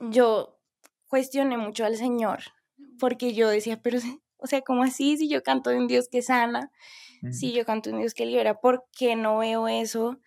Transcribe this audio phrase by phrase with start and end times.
[0.00, 0.58] yo
[1.06, 2.40] cuestioné mucho al Señor,
[2.98, 3.98] porque yo decía, pero,
[4.36, 5.16] o sea, ¿cómo así?
[5.16, 6.70] Si yo canto de un Dios que sana,
[7.30, 10.18] si yo canto de un Dios que libera, ¿por qué no veo eso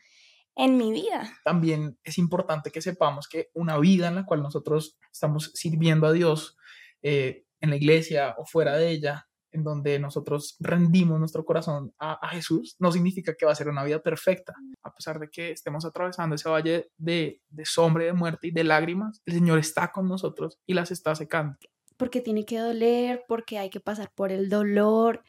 [0.56, 1.32] en mi vida?
[1.44, 6.14] También es importante que sepamos que una vida en la cual nosotros estamos sirviendo a
[6.14, 6.58] Dios
[7.04, 12.28] eh, en la iglesia o fuera de ella, en donde nosotros rendimos nuestro corazón a,
[12.30, 14.54] Jesús, no significa que va a ser una vida perfecta.
[14.84, 18.64] A pesar de que estemos atravesando ese valle de, de sombra, de muerte y de
[18.64, 21.58] lágrimas, el Señor está con nosotros y las está secando.
[21.98, 25.24] Porque tiene que doler, porque hay que pasar por el dolor.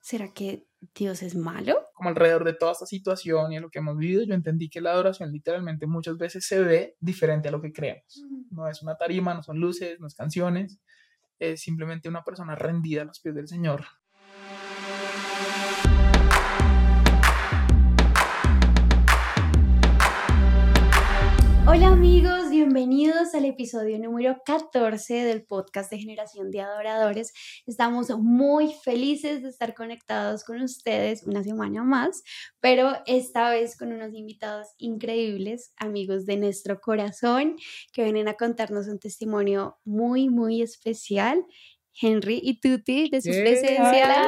[0.00, 1.86] ¿Será que Dios es malo?
[1.94, 4.80] Como alrededor de toda esta situación y a lo que hemos vivido, yo entendí que
[4.80, 8.22] la adoración literalmente muchas veces se ve diferente a lo que creemos.
[8.50, 10.78] No es una tarima, no son luces, no es canciones,
[11.38, 13.84] es simplemente una persona rendida a los pies del Señor.
[21.66, 27.34] Hola amigos, bienvenidos al episodio número 14 del podcast de Generación de Adoradores.
[27.66, 32.22] Estamos muy felices de estar conectados con ustedes una semana más,
[32.60, 37.56] pero esta vez con unos invitados increíbles, amigos de nuestro corazón,
[37.92, 41.44] que vienen a contarnos un testimonio muy, muy especial.
[42.00, 44.24] Henry y Tuti de su presencia.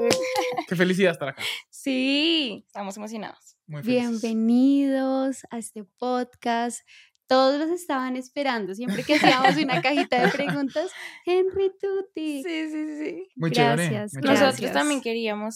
[0.66, 1.42] Qué felicidad estar acá.
[1.68, 3.58] Sí, estamos emocionados.
[3.66, 6.80] Bienvenidos a este podcast.
[7.30, 8.74] Todos los estaban esperando.
[8.74, 10.90] Siempre que hacíamos una cajita de preguntas,
[11.24, 12.42] Henry Tutti.
[12.42, 13.28] Sí, sí, sí.
[13.36, 15.54] Muy gracias, Nosotros también queríamos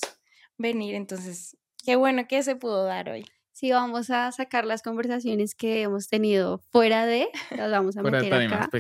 [0.57, 3.25] venir, entonces, qué bueno que se pudo dar hoy.
[3.51, 8.33] Sí, vamos a sacar las conversaciones que hemos tenido fuera de, las vamos a meter
[8.33, 8.71] acá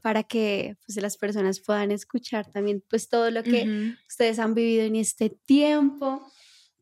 [0.00, 4.84] para que pues, las personas puedan escuchar también pues todo lo que ustedes han vivido
[4.84, 6.24] en este tiempo.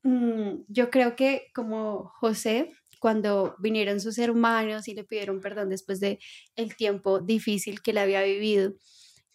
[0.02, 5.98] Mm, yo creo que como José, cuando vinieron sus hermanos y le pidieron perdón después
[5.98, 6.20] de
[6.55, 8.75] el tiempo difícil que le había vivido,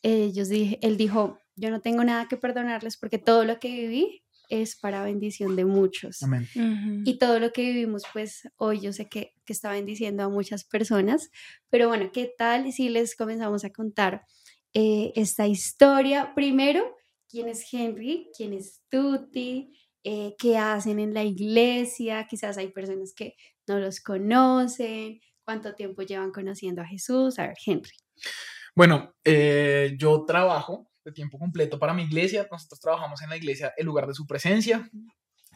[0.01, 4.77] ellos él dijo, yo no tengo nada que perdonarles porque todo lo que viví es
[4.77, 6.19] para bendición de muchos.
[7.03, 10.63] Y todo lo que vivimos, pues hoy yo sé que, que, está bendiciendo a muchas
[10.63, 11.29] personas,
[11.69, 14.21] pero bueno, ¿qué tal si les comenzamos a contar
[14.73, 16.33] eh, esta historia?
[16.35, 16.95] Primero,
[17.27, 18.29] ¿quién es Henry?
[18.37, 19.73] ¿Quién es Tuti?
[20.09, 23.35] Eh, qué hacen en la iglesia, quizás hay personas que
[23.67, 27.39] no los conocen, cuánto tiempo llevan conociendo a Jesús.
[27.39, 27.95] A ver, Henry.
[28.75, 33.73] Bueno, eh, yo trabajo de tiempo completo para mi iglesia, nosotros trabajamos en la iglesia
[33.77, 34.89] en lugar de su presencia.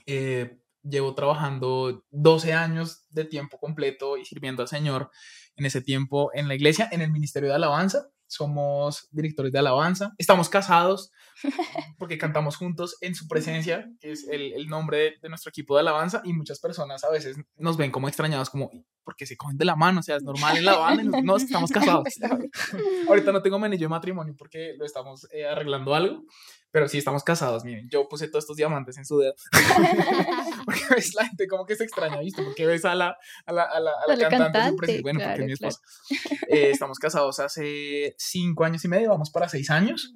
[0.06, 5.12] Eh, llevo trabajando 12 años de tiempo completo y sirviendo al Señor
[5.56, 10.14] en ese tiempo en la iglesia, en el Ministerio de Alabanza somos directores de alabanza,
[10.18, 11.12] estamos casados
[11.98, 15.82] porque cantamos juntos en su presencia, que es el, el nombre de, nuestro equipo de
[15.82, 18.72] alabanza, y muchas personas a veces nos ven como extrañados, como,
[19.04, 21.72] porque se cogen de la mano, o sea, es normal en la banda, no, estamos
[21.72, 22.08] casados.
[23.10, 26.24] Ahorita no tengo menillo de matrimonio porque lo estamos eh, arreglando algo,
[26.72, 29.34] pero sí estamos casados, miren, yo puse todos estos diamantes en su dedo.
[30.96, 32.44] Ves la gente como que se extraña, ¿viste?
[32.44, 35.80] Porque ves a la, a la, a la, a la cantante, bueno, porque mi esposa.
[36.48, 40.14] Eh, estamos casados hace cinco años y medio, vamos para seis años,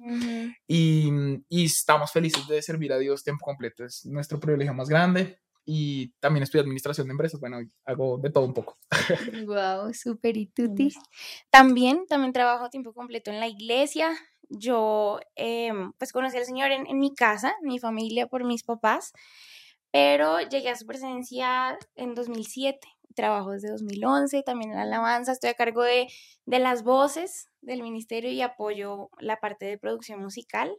[0.66, 1.10] y,
[1.48, 3.84] y estamos felices de servir a Dios tiempo completo.
[3.84, 7.40] Es nuestro privilegio más grande y también estudio administración de empresas.
[7.40, 8.78] Bueno, hago de todo un poco.
[9.46, 10.36] Wow, súper.
[10.36, 10.52] ¿Y?
[11.50, 14.16] También, también trabajo tiempo completo en la iglesia.
[14.48, 19.12] Yo, em, pues, conocí al Señor en, en, mi casa, mi familia, por mis papás,
[19.96, 22.86] pero llegué a su presencia en 2007.
[23.14, 25.32] Trabajo desde 2011, también en alabanza.
[25.32, 26.06] Estoy a cargo de,
[26.44, 30.70] de las voces del ministerio y apoyo la parte de producción musical.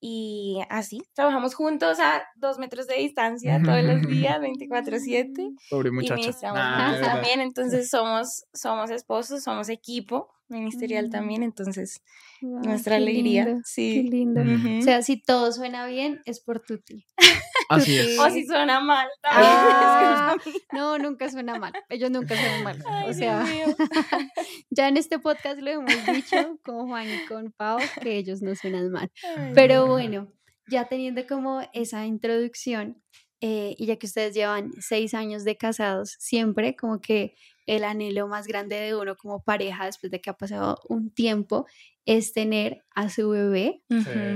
[0.00, 5.54] Y así, trabajamos juntos a dos metros de distancia todos los días, 24/7.
[5.68, 6.30] Pobre muchacha.
[6.30, 11.10] Y también, entonces somos, somos esposos, somos equipo ministerial mm.
[11.10, 12.02] también, entonces
[12.40, 13.60] nuestra alegría.
[13.64, 13.94] Sí.
[13.94, 14.42] Qué lindo.
[14.42, 17.06] O sea, si todo suena bien, es por Tuti.
[17.68, 18.18] Así es.
[18.18, 19.50] O si suena mal también.
[19.50, 20.36] Ah,
[20.72, 21.72] no, nunca suena mal.
[21.88, 22.82] Ellos nunca suenan mal.
[23.08, 23.44] o sea,
[24.70, 28.54] ya en este podcast lo hemos dicho con Juan y con Pau que ellos no
[28.54, 29.10] suenan mal.
[29.54, 30.32] Pero bueno,
[30.68, 33.02] ya teniendo como esa introducción,
[33.40, 37.34] eh, y ya que ustedes llevan seis años de casados, siempre como que
[37.66, 41.66] el anhelo más grande de uno como pareja después de que ha pasado un tiempo
[42.06, 43.82] es tener a su bebé.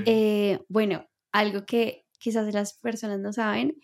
[0.05, 3.77] Eh, bueno, algo que quizás las personas no saben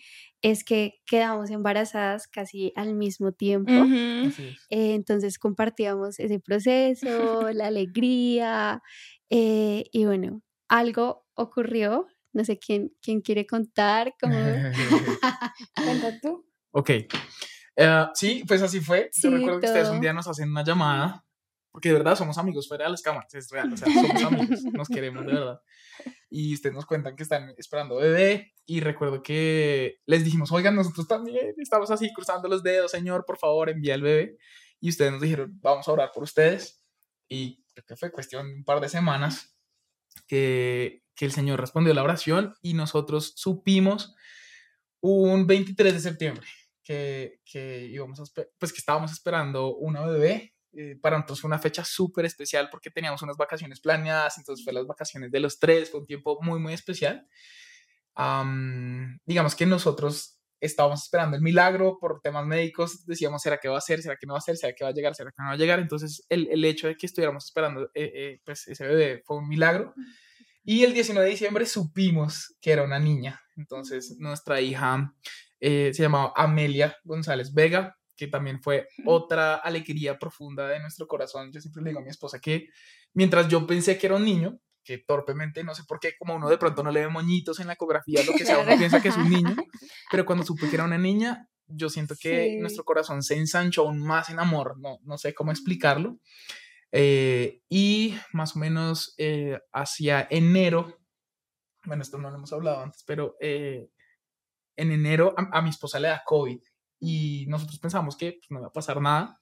[0.43, 3.73] es que quedamos embarazadas casi al mismo tiempo.
[3.73, 8.83] Eh, entonces compartíamos ese proceso, la alegría
[9.31, 14.15] y bueno, algo ocurrió no sé quién, quién quiere contar.
[14.21, 14.35] Cómo...
[15.75, 16.47] Cuenta tú.
[16.73, 16.91] Ok.
[17.79, 19.11] Eh, sí, pues así fue.
[19.23, 21.27] Yo recuerdo que ustedes un día nos hacen una llamada
[21.77, 24.63] porque de verdad somos amigos fuera de las cámaras, es real, o sea, somos amigos,
[24.73, 25.61] nos queremos de verdad.
[26.31, 31.07] Y ustedes nos cuentan que están esperando bebé y recuerdo que les dijimos, oigan, nosotros
[31.07, 34.39] también estamos así cruzando los dedos, Señor, por favor, envía el bebé.
[34.81, 36.83] Y ustedes nos dijeron, vamos a orar por ustedes.
[37.29, 39.55] Y creo que fue cuestión de un par de semanas
[40.27, 44.15] que, que el Señor respondió la oración y nosotros supimos
[45.01, 46.47] un 23 de septiembre
[46.83, 50.55] que, que íbamos pues que estábamos esperando una bebé.
[50.73, 54.75] Eh, para nosotros fue una fecha súper especial porque teníamos unas vacaciones planeadas, entonces fue
[54.75, 57.27] las vacaciones de los tres, fue un tiempo muy, muy especial.
[59.25, 63.81] digamos que nosotros estábamos esperando el milagro por temas médicos, decíamos, ¿será que va a
[63.81, 64.03] ser?
[64.03, 64.57] ¿Será que no va a ser?
[64.57, 65.15] ¿Será que va a llegar?
[65.15, 65.79] ¿Será que no va a llegar?
[65.79, 69.49] Entonces el, el hecho de que estuviéramos esperando eh, eh, pues ese bebé fue un
[69.49, 69.95] milagro.
[70.69, 73.41] Y el 19 de diciembre supimos que era una niña.
[73.57, 75.15] Entonces nuestra hija
[75.61, 81.53] eh, se llamaba Amelia González Vega, que también fue otra alegría profunda de nuestro corazón.
[81.53, 82.67] Yo siempre le digo a mi esposa que
[83.15, 86.49] mientras yo pensé que era un niño, que torpemente, no sé por qué, como uno
[86.49, 89.09] de pronto no le ve moñitos en la ecografía, lo que sea, uno piensa que
[89.09, 89.55] es un niño,
[90.11, 94.01] pero cuando supe que era una niña, yo siento que nuestro corazón se ensanchó aún
[94.01, 96.19] más en amor, no, no sé cómo explicarlo.
[96.93, 100.99] Eh, y más o menos eh, hacia enero,
[101.85, 103.89] bueno, esto no lo hemos hablado antes, pero eh,
[104.77, 106.61] en enero a, mi esposa le da COVID
[107.01, 109.39] y nosotros pensamos que pues, no iba a pasar nada,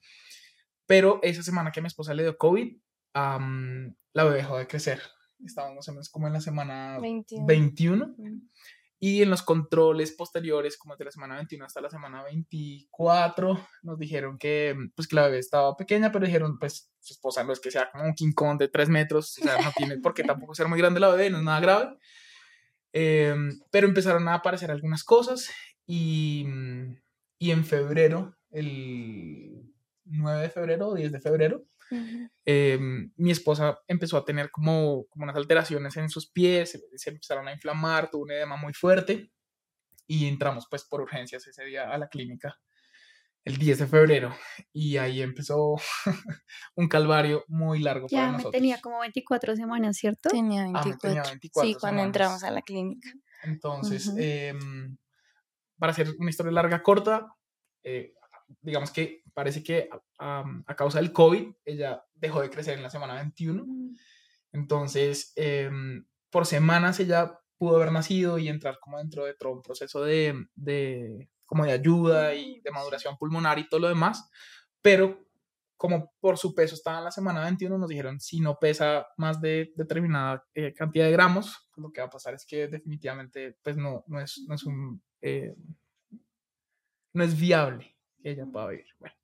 [0.85, 2.77] pero esa semana que a mi esposa le dio COVID,
[3.13, 5.01] la bebé dejó de crecer.
[5.43, 7.45] Estábamos más o menos como en la semana 21.
[7.45, 8.15] 21
[8.99, 13.99] y en los controles posteriores, como de la semana 21 hasta la semana 24, nos
[13.99, 17.59] dijeron que, pues, que la bebé estaba pequeña, pero dijeron, pues, su esposa no es
[17.59, 20.23] que sea como un King Kong de 3 metros, o sea, no tiene por qué
[20.23, 21.97] tampoco ser muy grande la bebé, no es nada grave.
[22.93, 25.49] Em, pero empezaron a aparecer algunas cosas
[25.85, 26.45] y,
[27.37, 29.73] y en febrero, el
[30.05, 31.65] 9 de febrero o 10 de febrero,
[32.45, 37.47] Em, mi esposa empezó a tener como, como unas alteraciones en sus pies, se, empezaron
[37.47, 39.31] a inflamar, tuvo un edema muy fuerte
[40.07, 42.59] y entramos pues por urgencias ese día a la clínica
[43.45, 44.35] el 10 de febrero
[44.73, 45.75] y ahí empezó
[46.75, 48.53] un calvario muy largo ya para nosotros.
[48.53, 50.29] tenía como 24 semanas, ¿cierto?
[50.29, 51.21] Tenía 24.
[51.21, 53.07] Ah, sí, cuando entramos a la clínica.
[53.43, 54.97] Entonces, em,
[55.77, 57.35] para hacer una historia larga, corta,
[57.83, 58.14] eh,
[58.61, 59.89] digamos que parece que
[60.19, 63.63] a causa del COVID, ella dejó de crecer en la semana 21.
[63.65, 63.95] Mm.
[64.53, 69.61] Entonces, em, por semanas ella pudo haber nacido y entrar como dentro de todo un
[69.61, 74.29] proceso de, de, como de ayuda y de maduración pulmonar y todo lo demás,
[74.81, 75.25] pero
[75.77, 79.41] como por su peso estaba en la semana 21, nos dijeron si no pesa más
[79.41, 83.57] de determinada eh, cantidad de gramos, pues lo que va a pasar es que definitivamente
[83.61, 85.01] pues no, no, es, no es un...
[85.21, 85.55] Eh,
[87.13, 87.94] no es viable
[88.25, 88.87] que ella pueda vivir.
[88.99, 89.15] Bueno,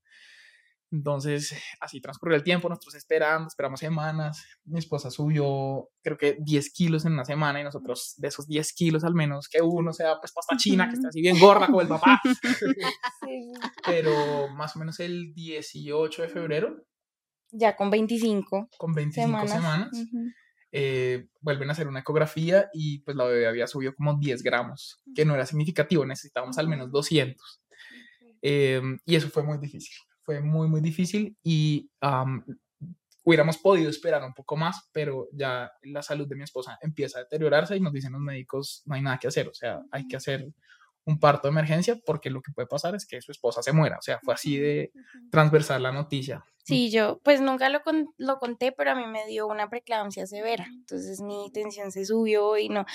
[0.92, 4.45] entonces, así transcurrió el tiempo, nosotros esperando, esperamos semanas.
[4.65, 8.74] Mi esposa subió, creo que 10 kilos en una semana y nosotros de esos 10
[8.74, 11.81] kilos al menos, que uno sea pues pasta china, que está así bien gorda como
[11.81, 12.21] el papá.
[13.86, 16.86] Pero más o menos el 18 de febrero.
[17.51, 18.69] Ya con 25.
[18.77, 19.89] Con 25 semanas.
[20.74, 25.01] Eh, vuelven a hacer una ecografía y pues la bebé había subido como 10 gramos,
[25.13, 27.61] que no era significativo, necesitábamos al menos 200.
[28.42, 31.90] Em, y eso fue muy difícil fue muy, muy difícil y
[33.24, 37.24] hubiéramos podido esperar un poco más, pero ya la salud de mi esposa empieza a
[37.24, 40.16] deteriorarse y nos dicen los médicos, no hay nada que hacer, o sea, hay que
[40.16, 40.48] hacer
[41.04, 43.98] un parto de emergencia porque lo que puede pasar es que su esposa se muera,
[43.98, 44.92] o sea, fue así de
[45.31, 46.44] transversal la noticia.
[46.64, 47.81] Sí, yo pues nunca lo,
[48.18, 52.57] lo conté, pero a mí me dio una preeclampsia severa, entonces mi tensión se subió
[52.57, 52.86] y no,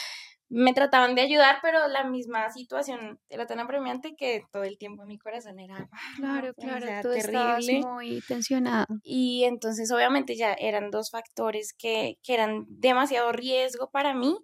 [0.49, 5.05] me trataban de ayudar, pero la misma situación era tan apremiante que todo el tiempo
[5.05, 8.87] mi corazón era claro, claro, o terrible, muy tensionado.
[9.03, 14.37] Y entonces obviamente ya eran dos factores que, que eran demasiado riesgo para mí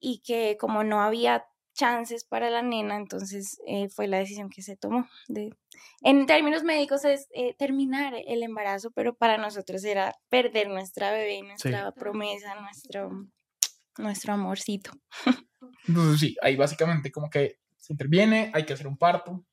[0.00, 1.44] y que como no había
[1.74, 5.08] chances para la nena, entonces eh, fue la decisión que se tomó.
[5.28, 5.54] De,
[6.02, 11.42] en términos médicos es eh, terminar el embarazo, pero para nosotros era perder nuestra bebé,
[11.42, 13.28] nuestra promesa, nuestro
[13.98, 14.90] nuestro amorcito.
[15.86, 19.44] Entonces sí, ahí básicamente como que se interviene, hay que hacer un parto,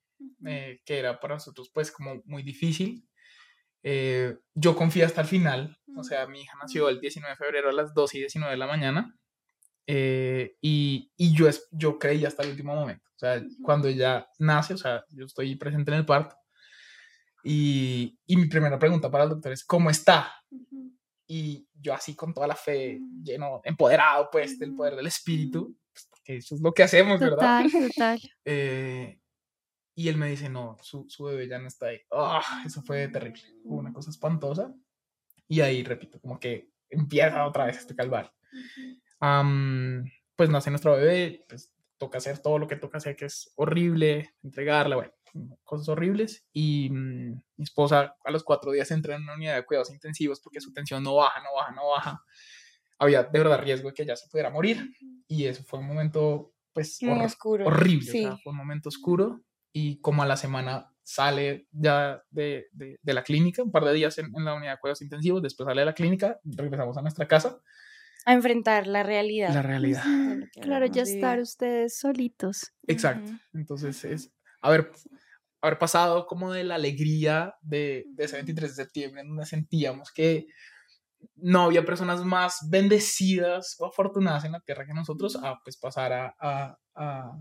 [0.45, 3.07] eh, que era para nosotros pues como muy difícil.
[3.83, 7.69] Eh, yo confié hasta el final, o sea, mi hija nació el 19 de febrero
[7.69, 9.15] a las 2 y 19 de la mañana
[9.85, 14.73] eh, y, y, yo, yo creí hasta el último momento, o sea, cuando ella nace,
[14.73, 16.35] o sea, yo estoy presente en el parto
[17.43, 20.33] y, y mi primera pregunta para el doctor es, ¿cómo está?
[21.27, 23.23] Y yo así con toda la fe, mm.
[23.23, 25.75] lleno, empoderado pues del poder del espíritu, mm.
[25.91, 27.63] pues, porque eso es lo que hacemos, ¿verdad?
[27.63, 28.19] Total, total.
[28.45, 29.19] Eh,
[29.95, 31.99] y él me dice, no, su, su bebé ya no está ahí.
[32.11, 34.71] Oh, eso fue terrible, fue una cosa espantosa.
[35.47, 38.31] Y ahí, repito, como que empieza otra vez este calvario.
[40.35, 44.35] pues nace nuestro bebé, pues toca hacer todo lo que toca hacer, que es horrible,
[44.43, 45.11] entregarla, bueno,
[45.63, 46.45] cosas horribles.
[46.53, 50.39] Y mm, mi esposa a los cuatro días entra en una unidad de cuidados intensivos
[50.39, 52.23] porque su tensión no baja, no baja, no baja.
[52.99, 54.91] Había de verdad riesgo de que ella se pudiera morir.
[55.27, 57.65] Y eso fue un momento, pues, oscuro.
[57.67, 58.37] horrible.
[58.43, 59.41] fue un momento oscuro.
[59.71, 64.17] Y como a la semana sale ya de, de, la clínica, un par de días
[64.17, 67.27] en, en, la unidad de cuidados intensivos, después sale de la clínica, regresamos a nuestra
[67.27, 67.61] casa
[68.27, 69.53] a enfrentar la realidad.
[69.53, 70.03] La realidad.
[70.61, 72.73] Claro, ya estar ustedes solitos.
[72.85, 73.31] Exacto.
[73.53, 74.91] Entonces es haber,
[75.67, 80.11] haber pasado como de la alegría de, de, ese 23 de septiembre, en donde sentíamos
[80.11, 80.47] que
[81.35, 86.13] no había personas más bendecidas o afortunadas en la tierra que nosotros, a pues pasar
[86.13, 87.31] a, a, a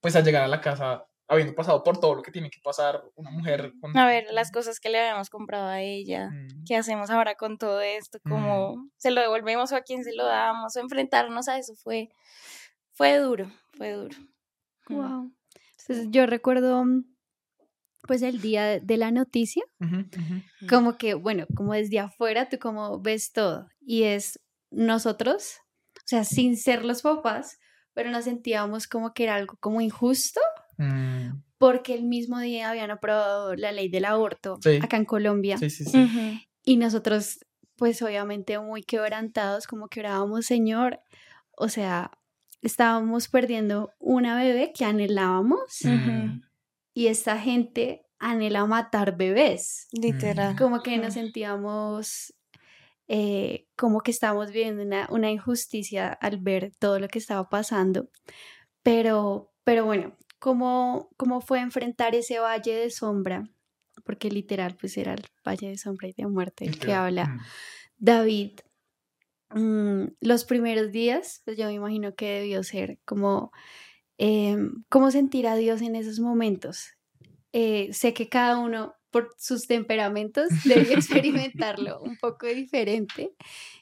[0.00, 3.04] pues a llegar a la casa habiendo pasado por todo lo que tiene que pasar
[3.14, 3.72] una mujer.
[3.94, 6.64] A ver, las cosas que le habíamos comprado a ella, mm.
[6.66, 8.18] ¿qué hacemos ahora con todo esto?
[8.28, 8.90] ¿Cómo mm.
[8.96, 10.74] se lo devolvemos o a quién se lo damos?
[10.74, 12.08] O enfrentarnos a eso fue,
[12.92, 14.16] fue duro, fue duro.
[14.88, 15.02] Wow.
[15.02, 15.34] Mm.
[15.78, 16.84] Entonces yo recuerdo
[18.06, 19.62] pues el día de la noticia,
[20.68, 24.40] como que, bueno, como desde afuera tú como ves todo y es
[24.70, 25.58] nosotros,
[25.96, 27.58] o sea, sin ser los papás,
[27.92, 30.40] pero nos sentíamos como que era algo como injusto
[30.80, 31.42] Mm.
[31.58, 35.58] Porque el mismo día habían aprobado la ley del aborto acá en Colombia.
[36.64, 37.38] Y nosotros,
[37.76, 41.00] pues obviamente muy quebrantados, como que orábamos, Señor,
[41.56, 42.12] o sea,
[42.62, 45.80] estábamos perdiendo una bebé que anhelábamos.
[45.84, 46.40] Mm.
[47.00, 49.88] Y esta gente anhela matar bebés.
[49.92, 50.56] Literal.
[50.56, 52.34] Como que nos sentíamos
[53.08, 58.10] eh, como que estábamos viviendo una, una, injusticia al ver todo lo que estaba pasando.
[58.82, 63.44] Pero, pero bueno, ¿Cómo, ¿Cómo fue enfrentar ese valle de sombra?
[64.04, 67.40] Porque literal, pues era el valle de sombra y de muerte el que habla mm.
[67.98, 68.60] David.
[69.50, 73.52] Mm, los primeros días, pues yo me imagino que debió ser como,
[74.20, 76.90] em, ¿cómo sentir a Dios en esos momentos?
[77.52, 83.32] Eh, sé que cada uno por sus temperamentos debe experimentarlo un poco diferente.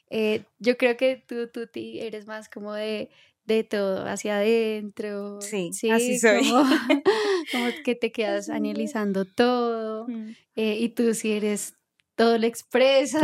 [0.09, 3.09] Eh, yo creo que tú, tú, eres más como de
[3.49, 5.41] de todo hacia adentro.
[5.41, 6.43] Sí, así soy.
[7.51, 10.07] Como, que te quedas analizando todo
[10.55, 11.73] eh, y tú si eres
[12.15, 13.23] todo lo expresas.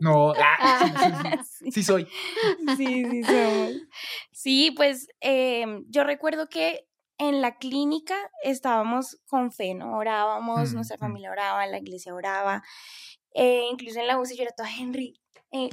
[0.00, 1.42] no, ah,
[1.72, 2.06] sí, soy.
[2.76, 3.88] Sí, sí soy.
[4.36, 9.96] Sí, pues em, yo recuerdo que en la clínica estábamos con fe, ¿no?
[9.96, 12.62] Orábamos, nuestra familia oraba, la iglesia oraba.
[13.32, 15.18] Eh, incluso en la UCI yo era toda Henry,
[15.52, 15.70] eh,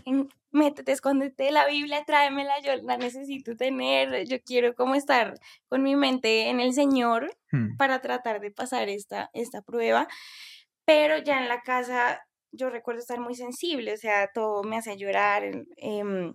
[0.51, 5.97] métete, escóndete la Biblia, tráemela, yo la necesito tener, yo quiero como estar con mi
[5.97, 7.75] mente en el Señor hmm.
[7.75, 10.07] para tratar de pasar esta, esta prueba,
[10.85, 14.93] pero ya en la casa yo recuerdo estar muy sensible, o sea, todo me hacía
[14.95, 15.43] llorar,
[15.75, 16.33] em,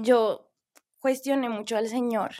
[0.00, 0.51] yo
[1.02, 2.32] cuestioné mucho al Señor,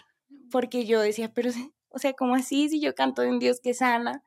[0.50, 1.50] porque yo decía, pero,
[1.90, 2.70] o sea, ¿cómo así?
[2.70, 4.24] Si yo canto en Dios que sana,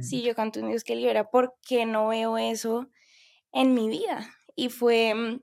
[0.00, 2.88] si yo canto en Dios que libera, ¿por qué no veo eso
[3.52, 4.30] en mi vida?
[4.54, 5.40] Y fue mm,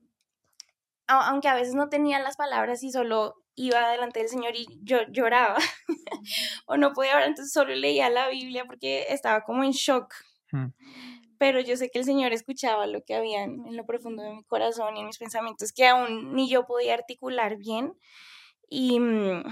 [1.08, 5.00] aunque a veces no tenía las palabras y solo iba delante del Señor y yo
[5.10, 5.58] lloraba
[6.68, 10.14] o no podía hablar, entonces solo leía la Biblia porque estaba como en shock.
[10.52, 10.68] Hmm.
[11.40, 14.44] Pero yo sé que el Señor escuchaba lo que había en, lo profundo de mi
[14.44, 17.94] corazón y en mis pensamientos que aún ni yo podía articular bien.
[18.70, 19.44] Y mm,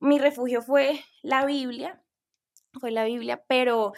[0.00, 2.02] mi refugio fue la Biblia,
[2.80, 3.92] fue la Biblia, pero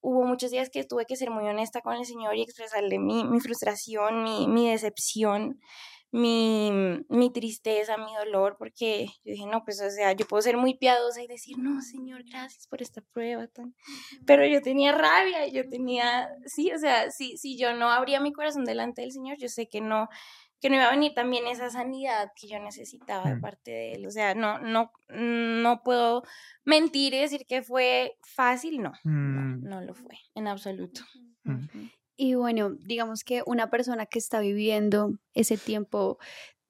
[0.00, 3.24] hubo muchos días que tuve que ser muy honesta con el Señor y expresarle mi,
[3.24, 5.60] mi frustración, mi, mi decepción
[6.12, 6.70] mi,
[7.08, 10.74] mi tristeza, mi dolor, porque yo dije, no, pues, o sea, yo puedo ser muy
[10.74, 13.48] piadosa y decir, no, Señor, gracias por esta prueba.
[13.48, 13.74] Tan...
[14.26, 18.32] Pero yo tenía rabia, yo tenía, sí, o sea, si, si yo no abría mi
[18.32, 20.08] corazón delante del Señor, yo sé que no,
[20.60, 23.40] que no iba a venir también esa sanidad que yo necesitaba de mm.
[23.40, 24.06] parte de Él.
[24.06, 26.24] O sea, no, no, no puedo
[26.64, 29.62] mentir y decir que fue fácil, no, no, mm.
[29.62, 31.00] no, lo fue, en absoluto.
[31.44, 31.88] Mm.
[32.16, 36.18] Y bueno, digamos que una persona que está viviendo ese tiempo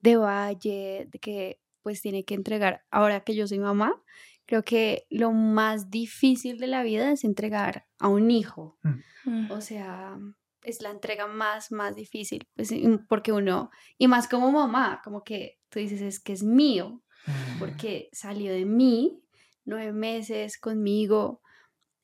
[0.00, 4.00] de valle, de que pues tiene que entregar, ahora que yo soy mamá,
[4.46, 8.78] creo que lo más difícil de la vida es entregar a un hijo.
[9.24, 9.50] Mm.
[9.50, 10.18] O sea,
[10.62, 12.72] es la entrega más, más difícil, pues,
[13.08, 17.58] porque uno, y más como mamá, como que tú dices, es que es mío, mm.
[17.58, 19.18] porque salió de mí
[19.64, 21.41] nueve meses conmigo,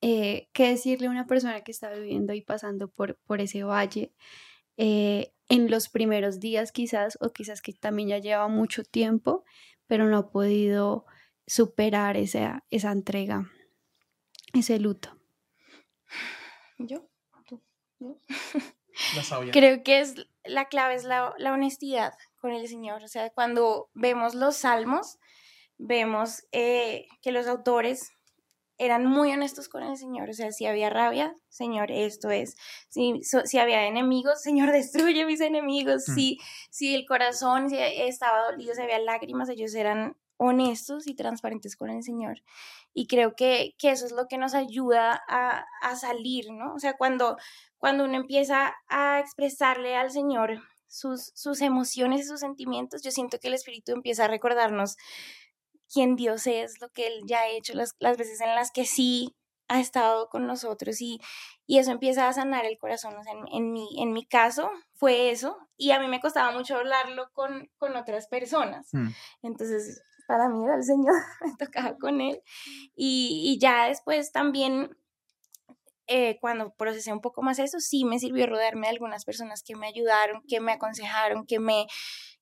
[0.01, 4.13] eh, qué decirle a una persona que está viviendo y pasando por, por ese valle
[4.77, 9.45] eh, en los primeros días quizás, o quizás que también ya lleva mucho tiempo,
[9.87, 11.07] pero no ha podido
[11.47, 13.51] superar esa, esa entrega,
[14.53, 15.19] ese luto.
[16.79, 17.09] ¿Yo?
[17.47, 17.63] ¿Tú?
[19.53, 20.15] Creo que es
[20.45, 23.03] la clave es la, la, honestidad con el Señor.
[23.03, 25.19] O sea, cuando vemos los salmos,
[25.77, 28.11] vemos eh, que los autores
[28.79, 30.31] eran muy honestos con el Señor.
[30.31, 32.57] O sea, si había rabia, Señor, esto es.
[32.89, 36.09] Si, si había enemigos, Señor, destruye mis enemigos.
[36.09, 36.15] Mm.
[36.15, 36.39] Si,
[36.71, 42.03] si el corazón estaba dolido, si había lágrimas, ellos eran honestos y transparentes con el
[42.05, 42.43] Señor.
[42.95, 46.75] Y creo que, que eso es lo que nos ayuda a, a, salir, ¿no?
[46.75, 47.37] O sea, cuando,
[47.77, 53.39] cuando uno empieza a expresarle al Señor sus, sus emociones y sus sentimientos, yo siento
[53.41, 54.97] que el Espíritu empieza a recordarnos
[55.93, 58.85] quién Dios es, lo que Él ya ha hecho, las, las veces en las que
[58.85, 59.35] sí
[59.69, 61.21] ha estado con nosotros y,
[61.67, 63.17] y eso empieza a sanar el corazón.
[63.17, 66.51] O sea, en, en, mi, en mi caso fue eso y a mí me costaba
[66.53, 68.89] mucho hablarlo con, con otras personas.
[68.93, 69.09] Mm.
[69.43, 71.15] Entonces, para mí era el Señor,
[71.45, 72.43] me tocaba con Él.
[72.97, 74.97] Y, y ya después también,
[76.07, 79.77] eh, cuando procesé un poco más eso, sí me sirvió rodearme de algunas personas que
[79.77, 81.87] me ayudaron, que me aconsejaron, que me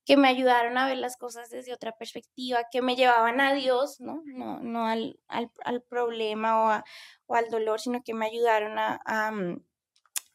[0.06, 4.00] que me ayudaron a ver las cosas desde otra perspectiva, que me llevaban a Dios,
[4.00, 4.22] ¿no?
[4.24, 6.82] No, no al, al, al problema o,
[7.26, 9.64] o, al dolor, sino que me ayudaron a, a, mm,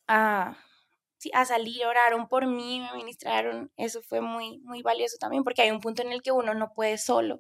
[0.10, 0.58] a,
[1.34, 3.72] a, salir, oraron por mí, me ministraron.
[3.78, 6.74] Eso fue muy, muy valioso también, porque hay un punto en el que uno no
[6.76, 7.40] puede solo.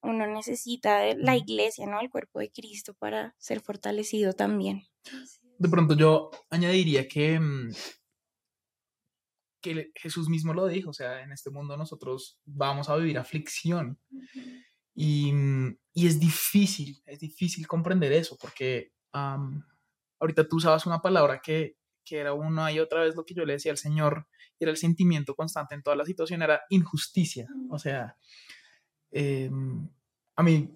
[0.00, 2.00] Uno necesita la iglesia, ¿no?
[2.00, 4.84] El cuerpo de Cristo para ser fortalecido también.
[5.58, 7.72] De pronto yo añadiría que mm,
[9.62, 13.98] que Jesús mismo lo dijo, o sea, en este mundo nosotros vamos a vivir aflicción.
[14.94, 15.32] Y,
[15.94, 22.18] y es difícil, es difícil comprender eso, porque ahorita tú usabas una palabra que, que
[22.18, 24.26] era una y otra vez lo que yo le decía al Señor,
[24.58, 27.48] y era el sentimiento constante en toda la situación, era injusticia.
[27.70, 28.16] O sea,
[29.10, 29.88] em,
[30.36, 30.74] a mí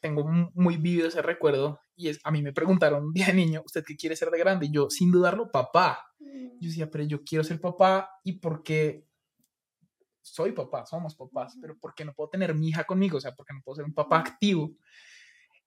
[0.00, 3.62] tengo muy vivido ese recuerdo y es, a mí me preguntaron un día de niño,
[3.64, 4.66] ¿usted qué quiere ser de grande?
[4.66, 6.06] Y yo, sin dudarlo, papá.
[6.20, 6.58] Mm.
[6.60, 9.08] Yo decía, pero yo quiero ser papá y por qué
[10.22, 13.18] soy papá, somos papás, pero ¿por qué no puedo tener mi hija conmigo?
[13.18, 14.76] O sea, ¿por qué no puedo ser un papá activo?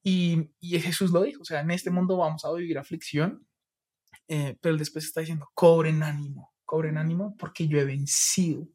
[0.04, 3.46] Y, y Jesús lo dijo, o sea, en este mundo vamos a vivir aflicción,
[4.28, 8.68] eh, pero después está diciendo, cobren ánimo, cobren ánimo porque yo he vencido.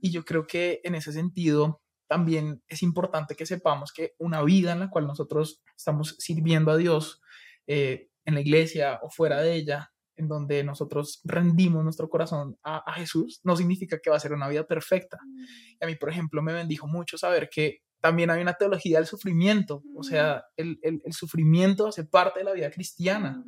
[0.00, 4.72] Y yo creo que en ese sentido, también es importante que sepamos que una vida
[4.72, 7.20] en la cual nosotros estamos sirviendo a Dios
[7.66, 12.92] eh, en la iglesia o fuera de ella, en donde nosotros rendimos nuestro corazón a,
[12.94, 15.18] Jesús, no significa que va a ser una vida perfecta.
[15.78, 19.06] Y a mí, por ejemplo, me bendijo mucho saber que también hay una teología del
[19.06, 23.44] sufrimiento, o sea, el, el, sufrimiento hace parte de la vida cristiana.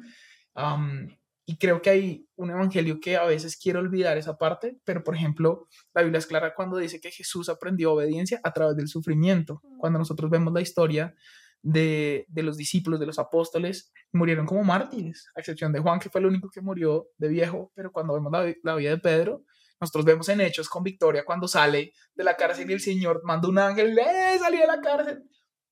[1.50, 5.16] Y creo que hay un evangelio que a veces quiere olvidar esa parte, pero por
[5.16, 9.62] ejemplo, la Biblia es clara cuando dice que Jesús aprendió obediencia a través del sufrimiento.
[9.78, 11.14] Cuando nosotros vemos la historia
[11.62, 16.10] de, de los discípulos, de los apóstoles, murieron como mártires, a excepción de Juan, que
[16.10, 19.44] fue el único que murió de viejo, pero cuando vemos la, la vida de Pedro,
[19.80, 23.48] nosotros vemos en Hechos con Victoria cuando sale de la cárcel y el Señor manda
[23.48, 25.24] un ángel, ¡eh, salí de la cárcel!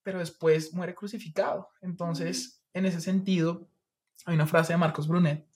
[0.03, 1.69] Pero después muere crucificado.
[1.83, 3.69] Entonces, en ese sentido,
[4.25, 5.47] hay una frase de Marcos Brunet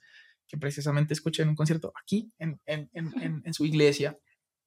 [0.50, 4.18] que precisamente escuché en un concierto aquí, en, en, en, en su iglesia,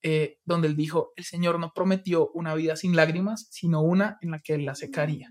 [0.01, 4.31] eh, donde él dijo, el Señor no prometió una vida sin lágrimas, sino una en
[4.31, 5.29] la que Él la secaría.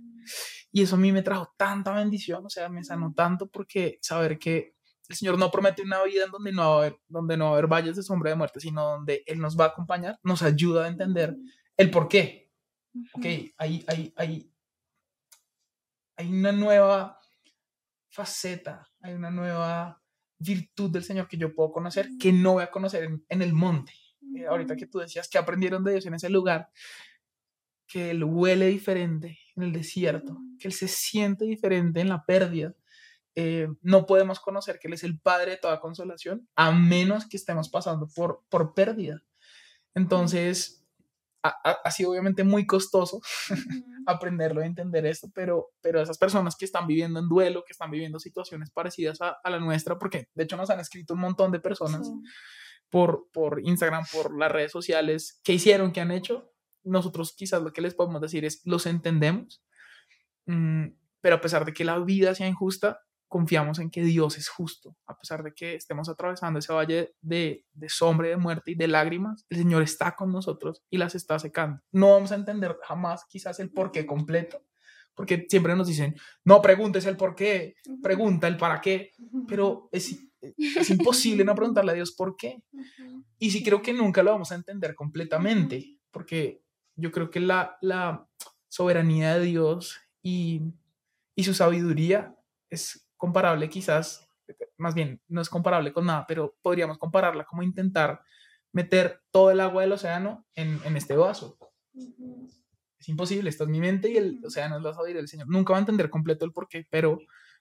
[0.71, 4.39] Y eso a mí me trajo tanta bendición, o sea, me sanó tanto porque saber
[4.39, 4.75] que
[5.09, 7.51] el Señor no promete una vida en donde no va a haber, donde no va
[7.51, 10.43] a haber valles de sombra de muerte, sino donde Él nos va a acompañar, nos
[10.43, 11.37] ayuda a entender
[11.77, 12.51] el por qué.
[13.15, 13.25] Ok,
[13.57, 14.53] hay, hay, hay,
[16.17, 17.19] hay una nueva
[18.11, 20.02] faceta, hay una nueva
[20.43, 23.93] virtud del Señor que yo puedo conocer que no voy a conocer en, el monte.
[24.37, 26.71] Eh, ahorita que tú decías que aprendieron de Dios en ese lugar,
[27.87, 32.75] que Él huele diferente en el desierto, que Él se siente diferente en la pérdida.
[33.35, 37.37] Eh, no podemos conocer que Él es el Padre de toda consolación a menos que
[37.37, 39.23] estemos pasando por, por pérdida.
[39.95, 40.82] Entonces,
[41.43, 43.21] ha, sido obviamente muy costoso
[44.07, 47.91] aprenderlo y entender esto, pero, pero esas personas que están viviendo en duelo, que están
[47.91, 51.61] viviendo situaciones parecidas a, la nuestra, porque de hecho nos han escrito un montón de
[51.61, 52.11] personas
[52.91, 56.53] por, por Instagram, por las redes sociales, qué hicieron, qué han hecho,
[56.85, 59.65] nosotros quizás lo que les podemos decir es, los entendemos,
[60.47, 60.89] mm,
[61.21, 63.01] pero a pesar de que la vida sea injusta,
[63.33, 67.65] confiamos en que Dios es justo, a pesar de que estemos atravesando ese valle de,
[67.73, 71.39] de sombra, de muerte y de lágrimas, el Señor está con nosotros y las está
[71.39, 71.81] secando.
[71.93, 74.67] No vamos a entender jamás quizás el por qué completo,
[75.15, 76.15] porque siempre nos dicen,
[76.45, 79.13] no preguntes el por qué, pregunta el para qué,
[79.49, 80.15] pero es,
[80.59, 82.63] es imposible no preguntarle a Dios por qué.
[83.39, 86.61] Y sí creo que nunca lo vamos a entender completamente, porque
[86.97, 88.29] yo creo que la, la
[88.69, 90.61] soberanía de Dios y,
[91.35, 92.37] y su sabiduría
[92.69, 94.29] es comparable quizás,
[94.79, 98.21] más bien no es comparable con nada, pero podríamos compararla como intentar
[98.73, 101.57] meter todo el agua del océano en, en este vaso.
[102.99, 105.47] Es imposible, esta es mi mente y el océano es la sabiduría del Señor.
[105.47, 107.21] Nunca va a entender completo el porqué, pero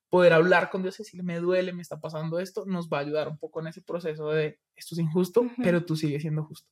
[0.10, 3.02] poder hablar con Dios y decirle, me duele, me está pasando esto, nos va a
[3.02, 6.68] ayudar un poco en ese proceso de, esto es injusto, pero tú sigues siendo justo.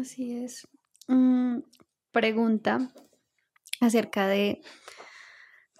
[0.00, 0.66] Así es.
[1.06, 1.60] Mm,
[2.10, 2.90] pregunta
[3.80, 4.62] acerca de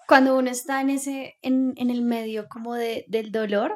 [0.07, 3.75] cuando uno está en ese, en, en el medio como de, del dolor,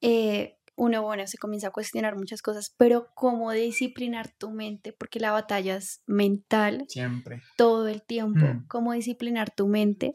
[0.00, 5.18] eh, uno, bueno, se comienza a cuestionar muchas cosas, pero cómo disciplinar tu mente, porque
[5.18, 6.84] la batalla es mental.
[6.88, 7.42] Siempre.
[7.56, 8.44] Todo el tiempo.
[8.44, 8.66] Mm.
[8.68, 10.14] Cómo disciplinar tu mente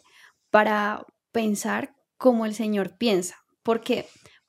[0.49, 3.35] para pensar como el Señor piensa.
[3.61, 4.07] Porque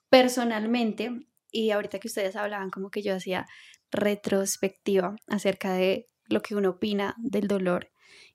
[0.09, 1.11] personalmente,
[1.51, 3.47] y ahorita que ustedes hablaban como que yo hacía
[3.91, 7.91] retrospectiva acerca de lo que uno opina del dolor,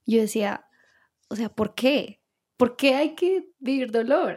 [0.05, 0.65] yo decía,
[1.29, 2.18] o sea, ¿por qué?
[2.59, 4.35] ¿Por qué hay que vivir dolor?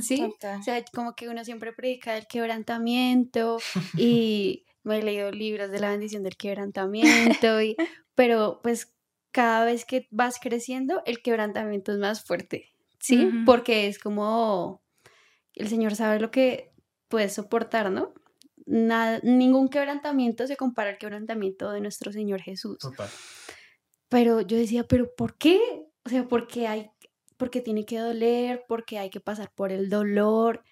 [0.00, 0.20] ¿Sí?
[0.24, 3.58] O sea, como que uno siempre predica del quebrantamiento
[3.96, 7.76] y me he leído libros de la bendición del quebrantamiento, y,
[8.16, 8.92] pero pues
[9.30, 13.30] cada vez que vas creciendo, el quebrantamiento es más fuerte, ¿sí?
[13.46, 14.82] Porque es como
[15.54, 16.72] el Señor sabe lo que
[17.06, 18.12] puedes soportar, ¿no?
[18.66, 22.78] Nada, ningún quebrantamiento se compara al quebrantamiento de nuestro Señor Jesús.
[22.78, 23.08] Total.
[24.08, 25.86] Pero yo decía, ¿pero por qué?
[26.04, 26.90] O sea, ¿por qué hay
[27.40, 30.62] porque tiene que doler, porque hay que pasar por el dolor.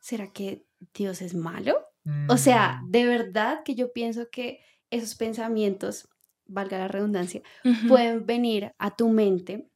[0.00, 1.86] ¿Será que Dios es malo?
[2.28, 2.90] O sea, mm.
[2.90, 4.60] de verdad que yo pienso que
[4.90, 6.08] esos pensamientos,
[6.44, 7.42] valga la redundancia,
[7.88, 9.70] pueden venir a tu mente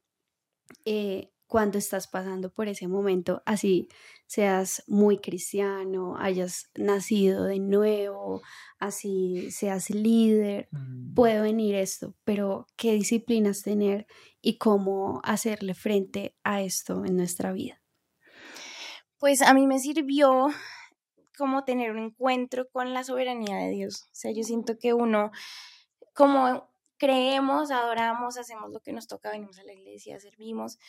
[0.83, 3.87] eh, cuando estás pasando por ese momento, así
[4.31, 8.41] seas muy cristiano, hayas nacido de nuevo,
[8.79, 11.13] así seas líder, mm.
[11.13, 14.07] puede venir esto, pero ¿qué disciplinas tener
[14.39, 17.81] y cómo hacerle frente a esto en nuestra vida?
[19.17, 20.47] Pues a mí me sirvió
[21.37, 24.03] como tener un encuentro con la soberanía de Dios.
[24.03, 25.31] O sea, yo siento que uno,
[26.15, 30.79] como creemos, adoramos, hacemos lo que nos toca, venimos a la iglesia, servimos,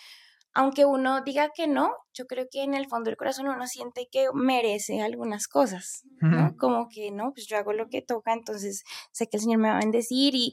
[0.55, 4.09] aunque uno diga que no, yo creo que en el fondo del corazón uno siente
[4.11, 6.57] que merece algunas cosas, ¿no?
[6.59, 9.69] Como que no, pues yo hago lo que toca, entonces sé que el Señor me
[9.69, 10.53] va a bendecir y,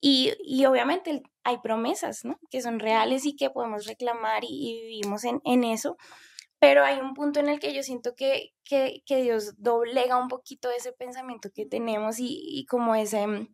[0.00, 2.38] y, y obviamente hay promesas, ¿no?
[2.50, 5.96] Que son reales y que podemos reclamar y, vivimos en, en, eso,
[6.60, 10.28] pero hay un punto en el que yo siento que, que, que Dios doblega un
[10.28, 13.48] poquito ese pensamiento que tenemos y, y como ese,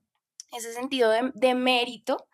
[0.52, 2.28] ese sentido de, de mérito.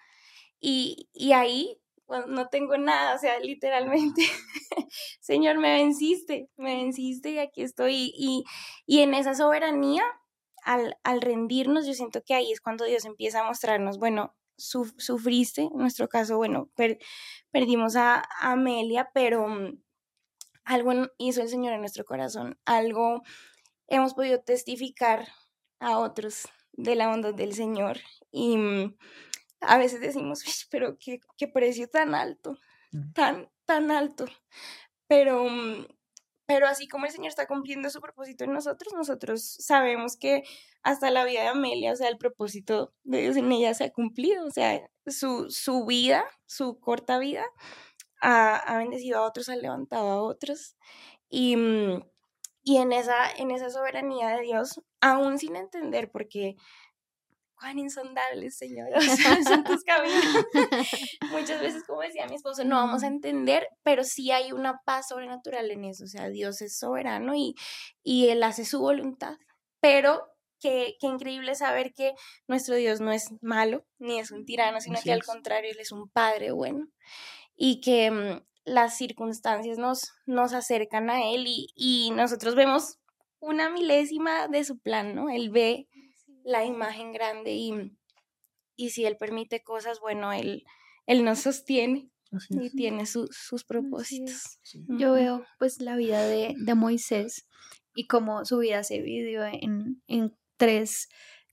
[0.65, 1.82] Y, y, ahí
[2.27, 4.23] no tengo nada, o sea, literalmente,
[5.21, 8.13] Señor, me venciste, me venciste y aquí estoy.
[8.17, 8.45] Y,
[8.87, 10.03] y en esa soberanía,
[10.65, 15.63] al, al, rendirnos, yo siento que ahí es cuando Dios empieza a mostrarnos, bueno, sufriste,
[15.63, 16.71] en nuestro caso, bueno,
[17.51, 19.83] perdimos a, Amelia, pero mm,
[20.65, 23.23] algo hizo el Señor en nuestro corazón, algo
[23.89, 25.29] hemos podido testificar
[25.81, 27.99] a otros de la bondad del Señor
[28.31, 28.97] y mm,
[29.63, 32.59] a veces decimos, pero qué, qué precio tan alto,
[33.15, 34.27] tan, tan alto.
[35.09, 35.87] Pero, mm,
[36.47, 40.43] pero así como el Señor está cumpliendo su propósito en nosotros, nosotros sabemos que
[40.83, 43.93] hasta la vida de Amelia, o sea, el propósito de Dios en ella se ha
[43.93, 47.45] cumplido, o sea, su, su vida, su corta vida,
[48.21, 50.77] ha, ha, bendecido a otros, ha levantado a otros.
[51.29, 52.03] Y, mm,
[52.65, 56.57] y en, esa, en esa soberanía de Dios, aún sin entender, porque
[57.63, 58.89] cuán insondables, Señor,
[59.45, 60.47] son tus caminos.
[61.31, 65.09] Muchas veces, como decía mi esposo, no vamos a entender, pero sí hay una paz
[65.09, 67.55] sobrenatural en eso, o sea, Dios es soberano y,
[68.03, 69.37] y Él hace su voluntad,
[69.81, 70.29] pero
[70.61, 72.15] Qué, qué, increíble saber que
[72.47, 75.91] nuestro Dios no es malo ni es un tirano, sino que al contrario, Él es
[75.91, 76.87] un Padre bueno
[77.57, 83.01] y que mm, las circunstancias nos, nos acercan a Él y, y, nosotros vemos
[83.41, 85.31] una milésima de su plan, ¿no?
[85.31, 85.89] Él ve
[86.45, 87.97] la imagen grande y,
[88.77, 90.65] y si Él permite cosas, bueno, Él,
[91.07, 92.11] él nos sostiene
[92.49, 94.59] y tiene sus propósitos.
[94.89, 97.47] Yo veo pues la vida de, de, Moisés
[97.95, 101.09] y cómo su vida se vivió en, en tres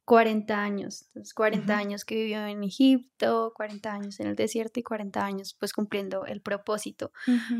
[0.10, 4.84] 40 años, entonces 40 años que vivió en Egipto, 40 años en el desierto y
[4.84, 7.12] 40 años pues cumpliendo el propósito.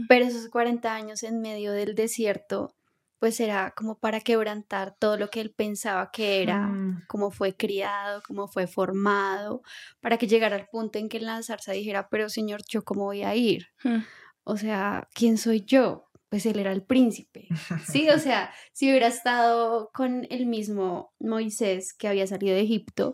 [0.08, 2.76] Pero esos 40 años en medio del desierto
[3.20, 7.04] pues era como para quebrantar todo lo que él pensaba que era, mm.
[7.08, 9.62] cómo fue criado, cómo fue formado,
[10.00, 13.24] para que llegara al punto en que la zarza dijera, pero señor, ¿yo cómo voy
[13.24, 13.68] a ir?
[13.84, 14.00] Mm.
[14.44, 16.10] O sea, ¿quién soy yo?
[16.30, 17.48] Pues él era el príncipe,
[17.92, 18.10] ¿sí?
[18.10, 23.12] O sea, si hubiera estado con el mismo Moisés que había salido de Egipto,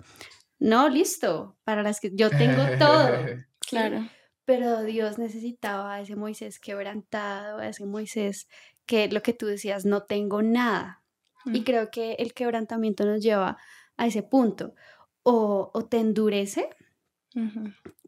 [0.60, 3.10] no, listo, para las que yo tengo todo.
[3.68, 4.08] claro.
[4.46, 8.48] Pero Dios necesitaba a ese Moisés quebrantado, a ese Moisés
[8.86, 11.02] que lo que tú decías, no tengo nada.
[11.54, 13.58] Y creo que el quebrantamiento nos lleva
[13.98, 14.74] a ese punto.
[15.22, 16.70] O, te endurece,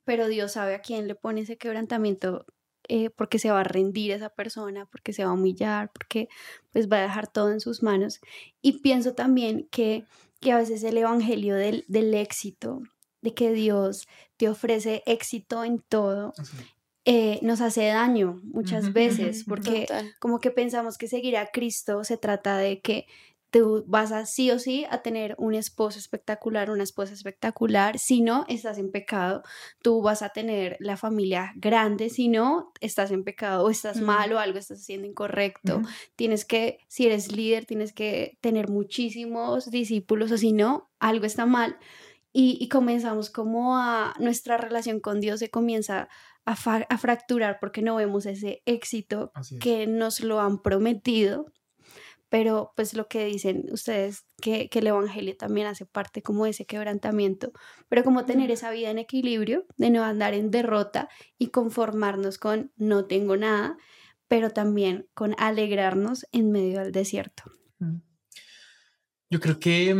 [0.04, 2.46] pero Dios sabe a quién le pone ese quebrantamiento
[2.90, 6.30] eh, porque se va a rendir esa persona, porque se va a humillar, porque
[6.72, 8.20] pues va a dejar todo en sus manos.
[8.62, 10.06] Y pienso también que,
[10.40, 12.82] que a veces el evangelio del, del éxito,
[13.22, 16.34] de que Dios te ofrece éxito en todo,
[17.10, 19.88] eh, nos hace daño muchas veces, porque
[20.20, 23.06] como que pensamos que seguir a Cristo se trata de que
[23.50, 28.20] tú vas a sí o sí a tener un esposo espectacular, una esposa espectacular, si
[28.20, 29.42] no estás en pecado,
[29.82, 34.34] tú vas a tener la familia grande, si no estás en pecado o estás mal
[34.34, 35.82] o algo estás haciendo incorrecto,
[36.18, 41.46] tienes que, si eres líder, tienes que tener muchísimos discípulos o si no, algo está
[41.46, 41.78] mal.
[42.40, 46.08] Y, comenzamos como a nuestra relación con Dios se comienza
[46.48, 51.46] a, a fracturar porque no vemos ese éxito que nos lo han prometido.
[52.30, 56.50] Pero pues lo que dicen ustedes, que, que, el Evangelio también hace parte como de
[56.50, 57.54] ese quebrantamiento,
[57.88, 61.08] pero como tener esa vida en equilibrio, de no andar en derrota
[61.38, 63.78] y conformarnos con no tengo nada,
[64.28, 67.44] pero también con alegrarnos en medio del desierto.
[69.30, 69.96] Yo creo que...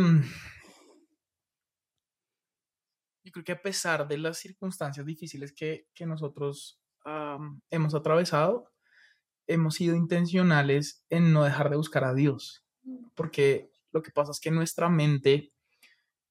[3.28, 6.80] Yo creo que a pesar de las circunstancias difíciles que, que nosotros
[7.68, 8.70] hemos atravesado,
[9.46, 13.08] hemos sido intencionales en no dejar de buscar a Dios, mm.
[13.14, 15.52] porque lo que pasa es que nuestra mente,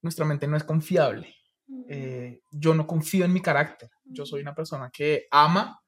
[0.02, 1.36] nuestra mente no es confiable.
[1.68, 1.84] Mm.
[1.88, 3.92] Eh, yo no confío en mi carácter.
[4.06, 4.46] Yo soy mm.
[4.46, 5.80] una persona que ama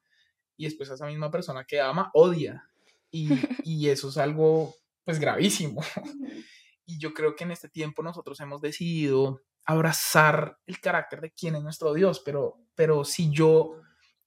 [0.56, 2.64] y después esa misma persona que ama odia.
[3.10, 3.30] Y,
[3.64, 5.82] y eso es algo pues gravísimo.
[6.86, 11.54] Y yo creo que en este tiempo nosotros hemos decidido abrazar el carácter de quién
[11.54, 13.76] es nuestro Dios, pero, pero si yo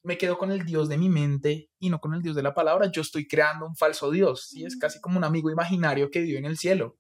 [0.04, 2.54] me quedo con el Dios de mi mente y no con el Dios de la
[2.54, 4.66] palabra, yo estoy creando un falso Dios, ¿sí?
[4.66, 6.98] Es casi como un amigo imaginario que vive en el cielo.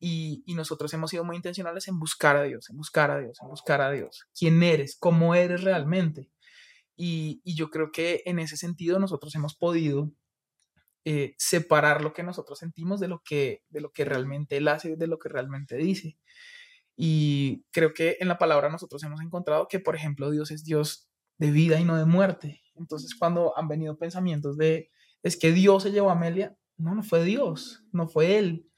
[0.00, 3.48] Y, nosotros hemos sido muy intencionales en buscar a Dios, en buscar a Dios, en
[3.48, 4.26] buscar a Dios.
[4.36, 4.96] ¿Quién eres?
[4.98, 6.30] ¿Cómo eres realmente?
[6.96, 10.12] Y, yo creo que en ese sentido nosotros hemos podido
[11.04, 14.96] eh, separar lo que nosotros sentimos de lo que, de lo que realmente Él hace,
[14.96, 16.18] de lo que realmente dice.
[17.00, 21.08] Y creo que en la palabra nosotros hemos encontrado que, por ejemplo, Dios es Dios
[21.38, 22.60] de vida y no de muerte.
[22.74, 24.90] Entonces, cuando han venido pensamientos de,
[25.22, 28.68] es que Dios se llevó a Amelia, no, no fue Dios, no fue Él.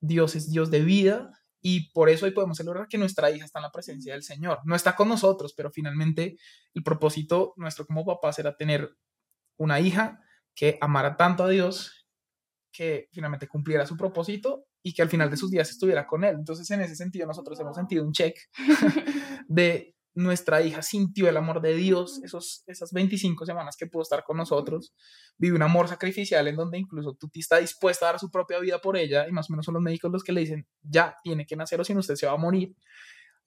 [0.00, 3.58] Dios es Dios de vida y por eso hoy podemos celebrar que nuestra hija está
[3.58, 4.60] en la presencia del Señor.
[4.64, 6.36] No está con nosotros, pero finalmente
[6.72, 8.96] el propósito nuestro como papá será tener
[9.56, 10.20] una hija
[10.54, 12.06] que amara tanto a Dios,
[12.70, 16.36] que finalmente cumpliera su propósito y que al final de sus días estuviera con Él.
[16.36, 18.36] Entonces, en ese sentido, nosotros hemos sentido un check
[19.48, 24.24] de nuestra hija sintió el amor de Dios esos, esas 25 semanas que pudo estar
[24.24, 24.94] con nosotros.
[25.38, 28.78] Vive un amor sacrificial en donde incluso tú está dispuesta a dar su propia vida
[28.78, 31.46] por ella y más o menos son los médicos los que le dicen, ya, tiene
[31.46, 32.74] que nacer o si no usted se va a morir.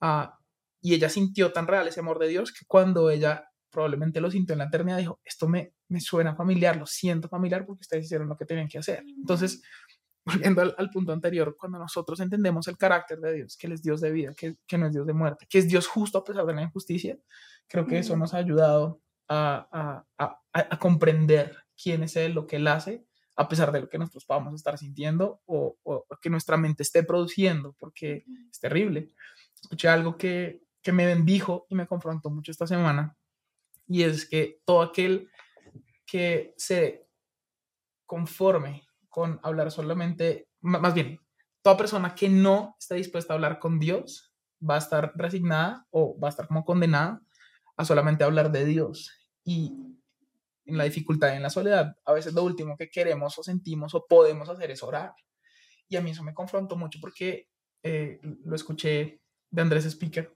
[0.02, 0.40] Ah,
[0.82, 4.54] y ella sintió tan real ese amor de Dios que cuando ella probablemente lo sintió
[4.54, 8.30] en la eternidad, dijo, esto me, me suena familiar, lo siento familiar porque ustedes hicieron
[8.30, 9.04] lo que tenían que hacer.
[9.18, 9.62] Entonces,
[10.26, 14.02] volviendo al, punto anterior, cuando nosotros entendemos el carácter de Dios, que Él es Dios
[14.02, 16.46] de vida, que, que, no es Dios de muerte, que es Dios justo a pesar
[16.46, 17.18] de la injusticia,
[17.68, 22.56] creo que eso nos ha ayudado a, a, a, comprender quién es Él, lo que
[22.56, 26.58] Él hace, a pesar de lo que nosotros podamos estar sintiendo o, o, que nuestra
[26.58, 29.12] mente esté produciendo, porque es terrible.
[29.62, 33.16] Escuché algo que, que me bendijo y me confrontó mucho esta semana,
[33.88, 35.30] y es que todo aquel
[36.06, 37.08] que se
[38.06, 38.85] conforme
[39.16, 41.22] con hablar solamente, más bien,
[41.62, 46.20] toda persona que no está dispuesta a hablar con Dios va a estar resignada o
[46.20, 47.22] va a estar como condenada
[47.78, 49.10] a solamente hablar de Dios.
[49.46, 49.72] Y
[50.66, 53.96] en la dificultad y en la soledad, a veces lo último que queremos o sentimos
[53.96, 55.14] o podemos hacer es orar.
[55.88, 57.48] Y a mí eso me confrontó mucho porque
[57.84, 60.36] eh, lo escuché de Andrés Speaker,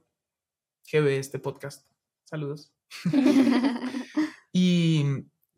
[0.86, 1.86] que ve este podcast.
[2.24, 2.74] Saludos.
[4.54, 5.04] y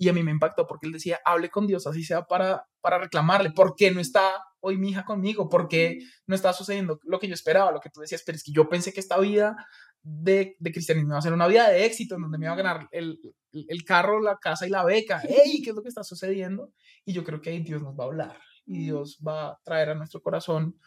[0.01, 2.97] y a mí me impactó porque él decía, hable con Dios, así sea para, para
[2.97, 5.47] reclamarle, ¿por qué no está hoy mi hija conmigo?
[5.47, 8.23] ¿Por qué no está sucediendo lo que yo esperaba, lo que tú decías?
[8.25, 9.55] Pero es que yo pensé que esta vida
[10.01, 12.57] de, de cristianismo iba a ser una vida de éxito, en donde me iba a
[12.57, 13.19] ganar el,
[13.51, 15.21] el, carro, la casa y la beca.
[15.29, 15.61] ¡Ey!
[15.61, 16.73] ¿Qué es lo que está sucediendo?
[17.05, 19.89] Y yo creo que ahí Dios nos va a hablar y Dios va a traer
[19.89, 20.79] a nuestro corazón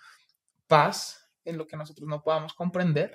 [0.67, 3.15] paz en lo que nosotros no podamos comprender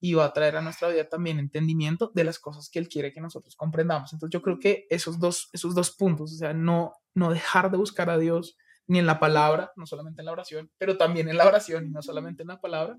[0.00, 3.12] y va a traer a nuestra vida también entendimiento de las cosas que Él quiere
[3.12, 4.12] que nosotros comprendamos.
[4.12, 7.78] Entonces yo creo que esos dos, esos dos puntos, o sea, no, no dejar de
[7.78, 11.38] buscar a Dios ni en la palabra, no solamente en la oración, pero también en
[11.38, 12.98] la oración y no solamente en la palabra,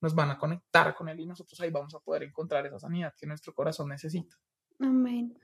[0.00, 3.14] nos van a conectar con Él y nosotros ahí vamos a poder encontrar esa sanidad
[3.16, 4.36] que nuestro corazón necesita.
[4.80, 5.38] Amén.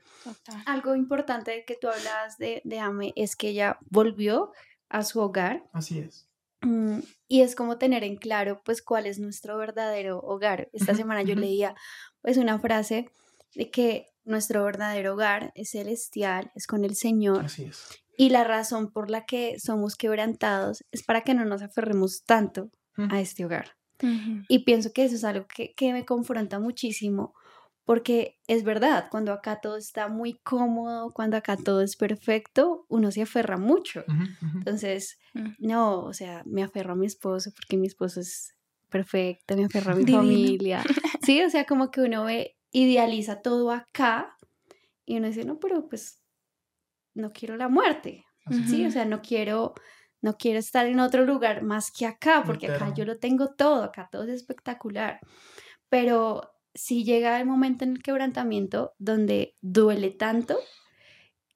[0.67, 4.53] Algo importante que tú hablabas de, de Ame es que ella volvió
[4.89, 5.65] a su hogar.
[5.73, 6.29] Así es.
[6.63, 10.69] Mm, y es como tener en claro, pues, cuál es nuestro verdadero hogar.
[10.73, 11.75] Esta semana yo leía,
[12.21, 13.09] pues, una frase
[13.55, 17.45] de que nuestro verdadero hogar es celestial, es con el Señor.
[17.45, 18.03] Así es.
[18.17, 22.71] Y la razón por la que somos quebrantados es para que no nos aferremos tanto
[22.97, 23.77] a este hogar.
[24.49, 27.35] Y pienso que eso es algo que, que me confronta muchísimo
[27.85, 33.11] porque es verdad, cuando acá todo está muy cómodo, cuando acá todo es perfecto, uno
[33.11, 34.05] se aferra mucho.
[34.55, 35.55] Entonces, mm.
[35.59, 38.55] no, o sea, me aferro a mi esposo porque mi esposo es
[38.89, 40.83] perfecto, me aferro a mi familia.
[41.25, 44.37] Sí, o sea, como que uno ve, idealiza todo acá
[45.07, 46.21] y uno dice, no, pero pues
[47.15, 48.25] no quiero la muerte.
[48.69, 49.75] Sí, o sea, no quiero,
[50.21, 53.85] no quiero estar en otro lugar más que acá, porque acá yo lo tengo todo,
[53.85, 55.21] acá todo es espectacular.
[55.89, 60.59] Pero si llega el momento en el quebrantamiento donde duele tanto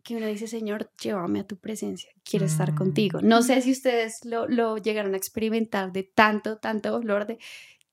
[0.07, 2.77] que uno dice, Señor, llévame a tu presencia, quiero estar mm.
[2.77, 3.21] contigo.
[3.23, 7.39] No sé si ustedes lo, lo, llegaron a experimentar de tanto, tanto dolor de,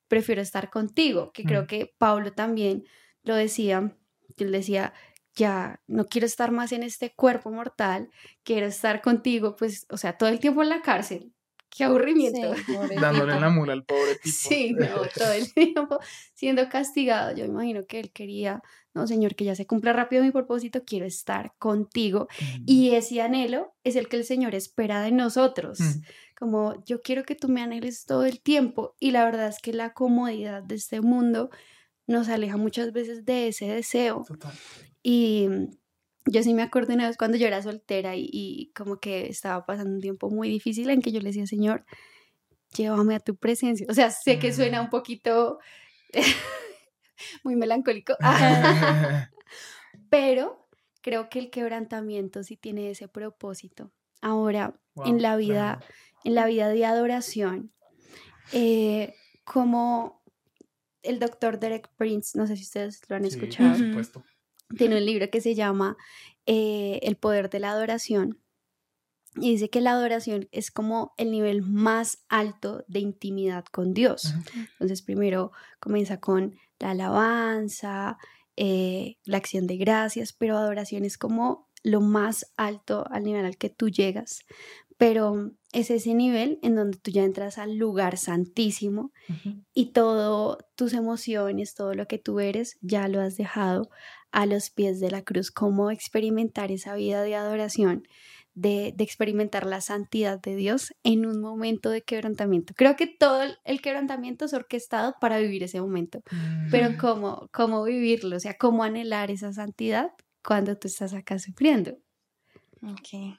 [0.07, 1.67] prefiero estar contigo, que creo mm.
[1.67, 2.83] que Pablo también
[3.23, 3.97] lo decía,
[4.38, 4.93] él decía,
[5.36, 8.09] ya no quiero estar más en este cuerpo mortal,
[8.43, 11.33] quiero estar contigo, pues, o sea, todo el tiempo en la cárcel,
[11.75, 12.53] qué aburrimiento.
[13.01, 14.36] Dándole la mula al pobre tipo.
[14.36, 15.99] Sí, no, todo el tiempo
[16.33, 17.36] siendo castigado.
[17.36, 18.62] Yo imagino que él quería,
[18.93, 22.27] no, Señor, que ya se cumpla rápido mi propósito, quiero estar contigo.
[22.39, 22.63] Mm.
[22.65, 25.79] Y ese anhelo es el que el Señor espera de nosotros.
[25.79, 26.01] Mm.
[26.38, 28.95] Como yo quiero que tú me anheles todo el tiempo.
[28.99, 31.49] Y la verdad es que la comodidad de este mundo
[32.05, 34.23] nos aleja muchas veces de ese deseo.
[34.27, 34.53] Total.
[35.01, 35.47] Y
[36.25, 39.93] yo sí me acuerdo una vez cuando yo era soltera y, como que estaba pasando
[39.95, 41.86] un tiempo muy difícil en que yo le decía, Señor,
[42.75, 43.86] llévame a tu presencia.
[43.89, 45.59] O sea, sé que suena un poquito
[47.43, 48.15] muy melancólico,
[50.09, 50.67] pero
[51.01, 53.91] creo que el quebrantamiento sí tiene ese propósito.
[54.21, 55.81] Ahora, en la vida,
[56.23, 57.73] en la vida de adoración,
[58.53, 60.23] eh, como
[61.01, 63.71] el doctor Derek Prince, no sé si ustedes lo han escuchado.
[63.71, 64.23] Por supuesto
[64.77, 65.97] tiene un libro que se llama
[66.45, 68.39] eh, El poder de la adoración.
[69.36, 74.36] Y dice que la adoración es como el nivel más alto de intimidad con Dios.
[74.73, 78.17] Entonces primero comienza con la alabanza,
[78.55, 83.57] eh, la acción de gracias, pero adoración es como lo más alto al nivel al
[83.57, 84.41] que tú llegas.
[84.97, 89.12] Pero es ese nivel en donde tú ya entras al lugar santísimo
[89.73, 93.89] y todo tus emociones, todo lo que tú eres, ya lo has dejado
[94.33, 98.07] a los pies de la cruz, cómo experimentar esa vida de adoración,
[98.55, 102.73] de, experimentar la santidad de Dios en un momento de quebrantamiento.
[102.75, 106.23] Creo que todo el, quebrantamiento es orquestado para vivir ese momento,
[106.71, 106.97] pero mm.
[106.97, 110.11] cómo, cómo vivirlo, o sea, cómo anhelar esa santidad
[110.43, 111.91] cuando tú estás acá sufriendo.
[112.81, 113.37] Ok.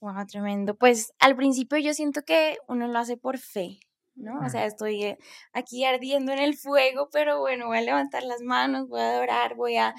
[0.00, 0.74] Wow, tremendo.
[0.74, 3.78] Pues al principio yo siento que uno lo hace por fe,
[4.18, 4.40] ¿no?
[4.44, 5.18] O sea, estoy eh,
[5.52, 9.54] aquí ardiendo en el fuego, pero bueno, voy a levantar las manos, voy a adorar,
[9.54, 9.94] voy a,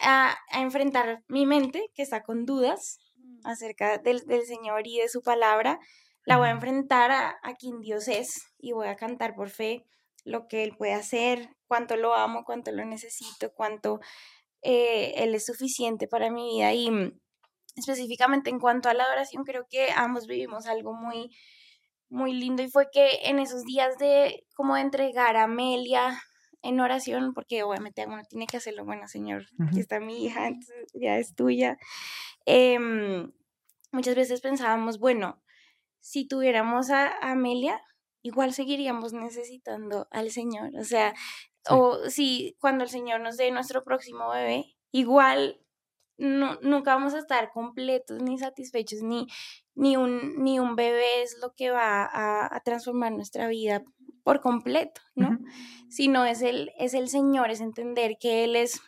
[0.00, 2.98] a, enfrentar mi mente que está con dudas
[3.44, 5.78] acerca del, del, Señor y de su palabra.
[6.26, 9.84] La voy a enfrentar a, a quien Dios es y voy a cantar por fe
[10.24, 14.00] lo que Él puede hacer, cuánto lo amo, cuánto lo necesito, cuánto
[14.62, 16.72] eh, Él es suficiente para mi vida.
[16.72, 17.20] Y mm,
[17.76, 21.30] específicamente en cuanto a la adoración, creo que ambos vivimos algo muy
[22.14, 26.22] muy lindo y fue que en esos días de como de entregar a Amelia
[26.62, 30.50] en oración, porque obviamente uno tiene que hacerlo, bueno, Señor, aquí está mi hija,
[30.94, 31.76] ya es tuya.
[32.46, 33.32] Em,
[33.92, 35.42] muchas veces pensábamos, bueno,
[36.00, 37.82] si tuviéramos a, Amelia,
[38.22, 41.12] igual seguiríamos necesitando al Señor, o sea,
[41.68, 45.63] o si cuando el Señor nos dé nuestro próximo bebé, igual
[46.16, 49.26] no, nunca vamos a estar completos ni satisfechos, ni,
[49.74, 53.82] ni, un, ni un bebé es lo que va a, transformar nuestra vida
[54.22, 55.38] por completo, ¿no?
[55.88, 58.80] Sino es el, es el Señor, es entender que Él es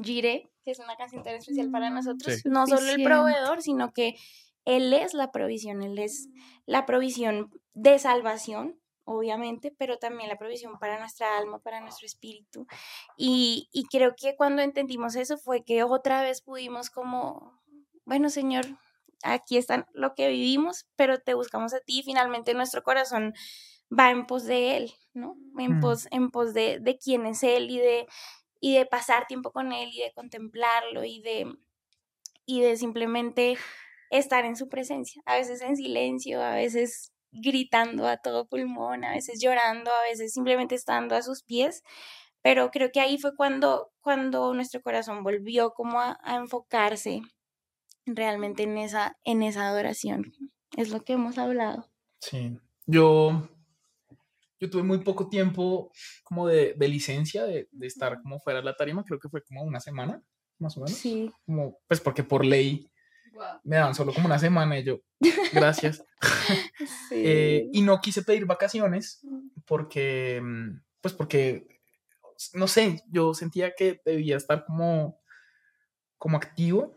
[0.00, 4.14] Gire, que es una canción tan especial para nosotros, no solo el proveedor, sino que
[4.64, 6.28] Él es la provisión, Él es
[6.66, 12.66] la provisión de salvación, obviamente, pero también la provisión para nuestra alma, para nuestro espíritu.
[13.16, 17.60] Y, y creo que cuando entendimos eso fue que otra vez pudimos como,
[18.04, 18.66] bueno, Señor,
[19.22, 23.34] aquí está lo que vivimos, pero te buscamos a ti y finalmente nuestro corazón
[23.96, 25.36] va en pos de Él, ¿no?
[25.58, 25.80] En mm.
[25.80, 28.06] pos, en pos de, de quién es Él y de,
[28.60, 31.52] y de pasar tiempo con Él y de contemplarlo y de,
[32.46, 33.56] y de simplemente
[34.10, 39.12] estar en su presencia, a veces en silencio, a veces gritando a todo pulmón, a
[39.12, 41.82] veces llorando, a veces simplemente estando a sus pies,
[42.42, 47.22] pero creo que ahí fue cuando, cuando nuestro corazón volvió como a, enfocarse
[48.06, 50.32] realmente en esa, en esa adoración.
[50.76, 51.90] Es lo que hemos hablado.
[52.20, 53.48] Sí, yo,
[54.60, 55.90] yo tuve muy poco tiempo
[56.22, 59.80] como de, licencia, de, estar como fuera de la tarima, creo que fue como una
[59.80, 60.22] semana,
[60.58, 60.98] más o menos.
[60.98, 61.30] Sí.
[61.46, 62.90] Como, pues porque por ley
[63.64, 65.00] me daban solo como una semana y yo,
[65.52, 66.02] gracias.
[67.10, 69.24] Eh, y no quise pedir vacaciones
[69.66, 70.42] porque,
[71.00, 71.74] pues porque
[72.54, 75.20] no sé, yo sentía que debía estar como,
[76.18, 76.96] como activo,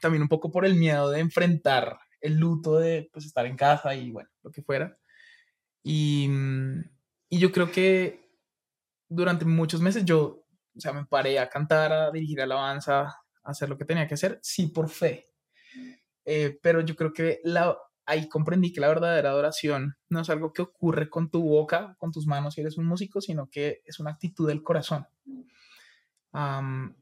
[0.00, 3.94] también un poco por el miedo de enfrentar el luto de pues, estar en casa
[3.94, 4.96] y bueno, lo que fuera.
[5.82, 6.28] Y,
[7.28, 8.30] y yo creo que
[9.08, 10.44] durante muchos meses yo,
[10.76, 14.14] o sea, me paré a cantar, a dirigir alabanza, a hacer lo que tenía que
[14.14, 15.31] hacer, sí, por fe.
[16.24, 20.52] Eh, pero yo creo que la, ahí comprendí que la verdadera adoración no es algo
[20.52, 24.00] que ocurre con tu boca, con tus manos si eres un músico, sino que es
[24.00, 25.06] una actitud del corazón.
[26.32, 26.94] o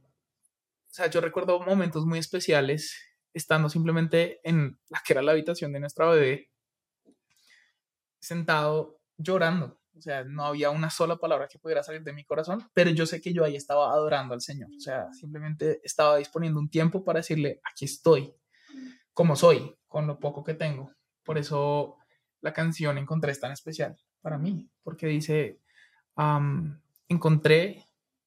[0.88, 2.96] sea, yo recuerdo momentos muy especiales
[3.32, 6.50] estando simplemente en la que era la habitación de nuestra bebé,
[8.18, 9.78] sentado llorando.
[9.96, 13.06] O sea, no había una sola palabra que pudiera salir de mi corazón, pero yo
[13.06, 14.70] sé que yo ahí estaba adorando al Señor.
[14.76, 18.32] O sea, simplemente estaba disponiendo un tiempo para decirle, aquí estoy,
[19.20, 20.94] como soy, con lo poco que tengo.
[21.24, 21.98] Por eso
[22.40, 25.60] la canción Encontré es tan especial para mí, porque dice,
[27.06, 27.84] encontré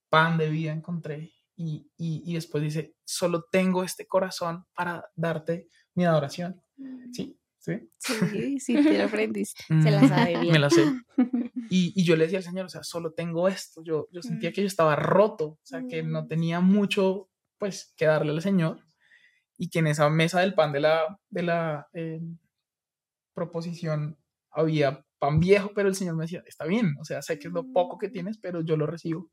[0.08, 6.06] pan de vida, encontré, y, y, después dice, solo tengo este corazón para darte mi
[6.06, 6.62] adoración.
[7.12, 7.39] ¿Sí?
[7.58, 7.89] ¿Sí?
[7.98, 9.64] Sí, sí, te lo aprendiste.
[9.68, 10.54] Se la sabe bien.
[10.54, 10.84] Me la sé.
[11.72, 13.82] Y, y, yo le decía al Señor, o sea, solo tengo esto.
[13.84, 18.06] Yo, yo sentía que yo estaba roto, o sea, que no tenía mucho, pues, que
[18.06, 18.84] darle al Señor
[19.64, 22.20] y que en esa mesa del pan de la, de la eh,
[23.34, 24.18] proposición
[24.51, 27.53] había pan viejo, pero el Señor me decía, está bien, o sea, sé que es
[27.53, 29.32] lo poco que tienes, pero yo lo recibo.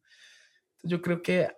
[0.76, 1.48] Entonces yo creo que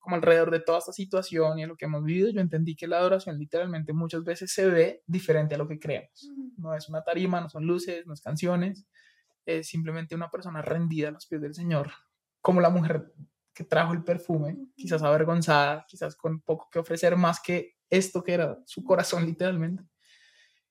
[0.00, 2.88] como alrededor de toda esta situación y a lo que hemos vivido, yo entendí que
[2.88, 6.28] la adoración literalmente muchas veces se ve diferente a lo que creemos.
[6.56, 8.84] No es una tarima, no son luces, no es canciones,
[9.46, 11.92] es simplemente una persona rendida a los pies del Señor,
[12.40, 13.12] como la mujer
[13.60, 18.32] que trajo el perfume, quizás avergonzada, quizás con poco que ofrecer más que esto que
[18.32, 19.82] era su corazón literalmente.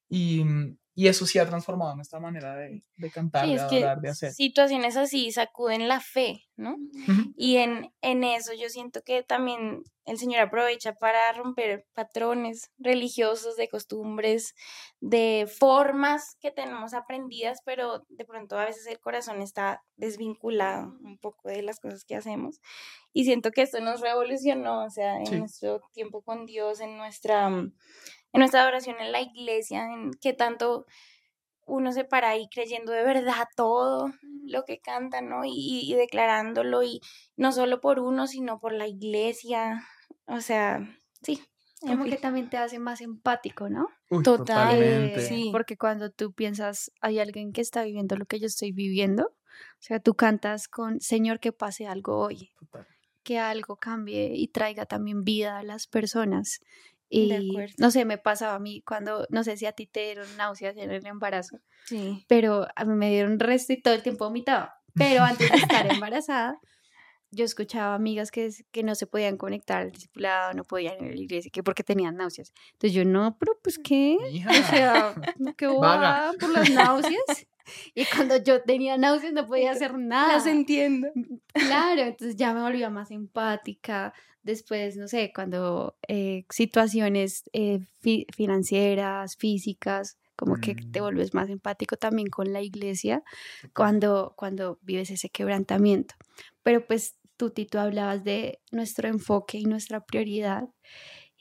[0.10, 0.44] Y,
[0.96, 4.34] y eso sí ha transformado nuestra manera de, de cantar, de adorar, de hacer.
[4.34, 6.76] Situaciones así sacuden la fe, ¿no?
[7.38, 13.56] Y en, en eso yo siento que también el Señor aprovecha para romper patrones religiosos,
[13.56, 14.56] de costumbres,
[15.00, 21.18] de formas que tenemos aprendidas, pero de pronto a veces el corazón está desvinculado un
[21.20, 22.60] poco de las cosas que hacemos.
[23.14, 27.50] Y siento que esto nos revolucionó, o sea, en nuestro tiempo con Dios, en nuestra
[28.32, 30.86] en nuestra adoración en la iglesia, en que tanto
[31.66, 34.12] uno se para ahí creyendo de verdad todo
[34.46, 35.42] lo que canta, ¿no?
[35.46, 37.00] Y, declarándolo, y
[37.38, 39.84] no solo por uno, sino por la iglesia.
[40.26, 40.80] O sea,
[41.22, 41.42] sí.
[41.82, 43.88] Como que también te hace más empático, ¿no?
[44.24, 45.22] totalmente.
[45.22, 45.50] sí.
[45.52, 49.82] Porque cuando tú piensas, hay alguien que está viviendo lo que yo estoy viviendo, o
[49.82, 52.52] sea, tú cantas con, Señor, que pase algo hoy.
[53.24, 56.60] Que algo cambie y traiga también vida a las personas.
[57.10, 57.32] Y
[57.78, 60.78] no sé, me pasaba a mí cuando, no sé si a ti te dieron náuseas
[60.78, 62.24] en el embarazo, sí.
[62.28, 64.76] pero a mí me dieron resto y todo el tiempo vomitaba.
[64.94, 66.60] Pero antes de estar embarazada,
[67.32, 71.16] yo escuchaba amigas que, que no se podían conectar al discipulado, no podían ir a
[71.16, 72.54] la iglesia, que porque tenían náuseas.
[72.74, 74.18] Entonces yo, no, pero pues qué,
[74.50, 75.16] o sea,
[75.58, 77.48] qué bobada por las náuseas.
[77.96, 80.34] Y cuando yo tenía náuseas no podía hacer nada.
[80.34, 81.10] Las entiendo.
[81.54, 87.80] Claro, entonces ya me volvía más empática, después, no sé, cuando eh, situaciones eh,
[88.34, 91.04] financieras, físicas, como que te mm.
[91.04, 93.24] vuelves más empático también con la iglesia
[93.74, 96.16] cuando, cuando vives ese quebrantamiento.
[96.64, 100.70] Pero pues tú, Tito, hablabas de nuestro enfoque y nuestra prioridad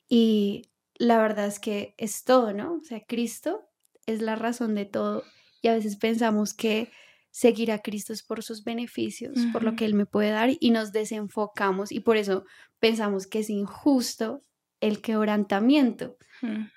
[0.09, 0.63] y
[0.97, 2.75] la verdad es que es todo, ¿no?
[2.75, 3.69] O sea, Cristo
[4.07, 5.23] es la razón de todo
[5.63, 6.91] y a veces pensamos que
[7.31, 10.71] seguir a Cristo es por sus beneficios, por lo que Él me puede dar y
[10.71, 12.45] nos desenfocamos y por eso
[12.79, 14.43] pensamos que es injusto
[14.81, 16.17] el quebrantamiento,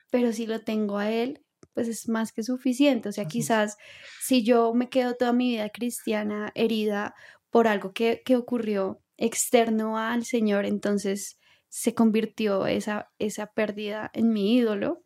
[0.10, 1.42] pero si lo tengo a Él,
[1.74, 3.10] pues es más que suficiente.
[3.10, 3.78] O sea, quizás
[4.22, 7.16] si yo me quedo toda mi vida cristiana herida
[7.50, 14.56] por algo que, ocurrió externo al Señor, entonces se convirtió esa, esa pérdida en mi
[14.56, 15.04] ídolo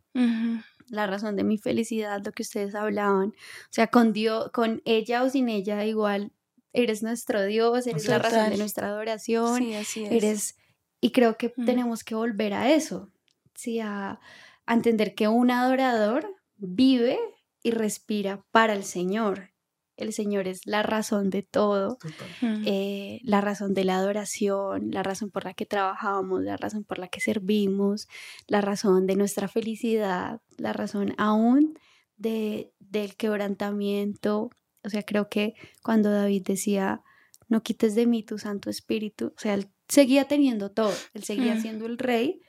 [0.88, 3.30] la razón de mi felicidad, lo que ustedes hablaban.
[3.30, 6.32] O sea, con Dios, con ella o sin ella, igual
[6.74, 9.58] eres nuestro Dios, eres la razón de nuestra adoración.
[9.58, 10.12] Sí, así es.
[10.12, 10.58] Eres,
[11.02, 11.66] y creo que mm.
[11.66, 13.10] tenemos que volver a eso,
[13.54, 13.80] ¿sí?
[13.80, 14.20] A,
[14.68, 16.28] entender que un adorador
[16.58, 17.20] vive
[17.62, 19.52] y respira para el Señor
[19.98, 21.98] el Señor es la razón de todo,
[22.42, 27.00] eh, la razón de la adoración, la razón por la que trabajamos, la razón por
[27.00, 28.08] la que servimos,
[28.48, 31.78] la razón de nuestra felicidad, la razón aún
[32.18, 34.50] de, del quebrantamiento.
[34.84, 37.02] O sea, creo que cuando David decía,
[37.48, 41.60] no quites de mí tu Santo Espíritu, o sea, él seguía teniendo todo, él seguía
[41.60, 42.42] siendo el rey,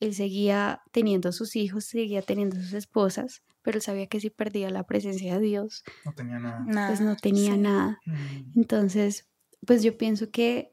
[0.00, 4.70] él seguía teniendo sus hijos, seguía teniendo sus esposas, pero él sabía que si perdía
[4.70, 6.88] la presencia de Dios, no tenía nada.
[6.88, 8.00] Pues no tenía nada.
[8.04, 8.52] Mm.
[8.56, 9.28] Entonces,
[9.66, 10.72] pues yo pienso que,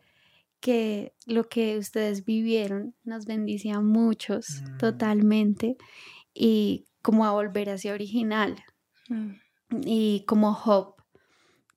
[0.59, 4.77] que lo que ustedes vivieron nos bendice a muchos mm.
[4.77, 5.77] totalmente
[6.33, 8.63] y como a volver hacia original.
[9.07, 9.33] Mm.
[9.85, 10.95] Y como Job,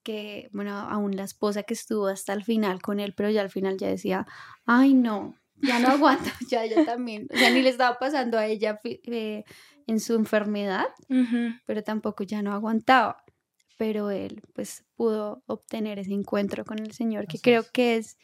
[0.03, 3.51] que, bueno, aún la esposa que estuvo hasta el final con él, pero ya al
[3.51, 4.27] final ya decía,
[4.67, 8.47] ay no, ya no aguanto, ya ella también, o sea, ni le estaba pasando a
[8.47, 9.45] ella eh,
[9.93, 10.87] en su enfermedad,
[11.67, 13.23] pero tampoco ya no aguantaba.
[13.79, 18.17] Pero él pues pudo obtener ese encuentro con el Señor, que creo que es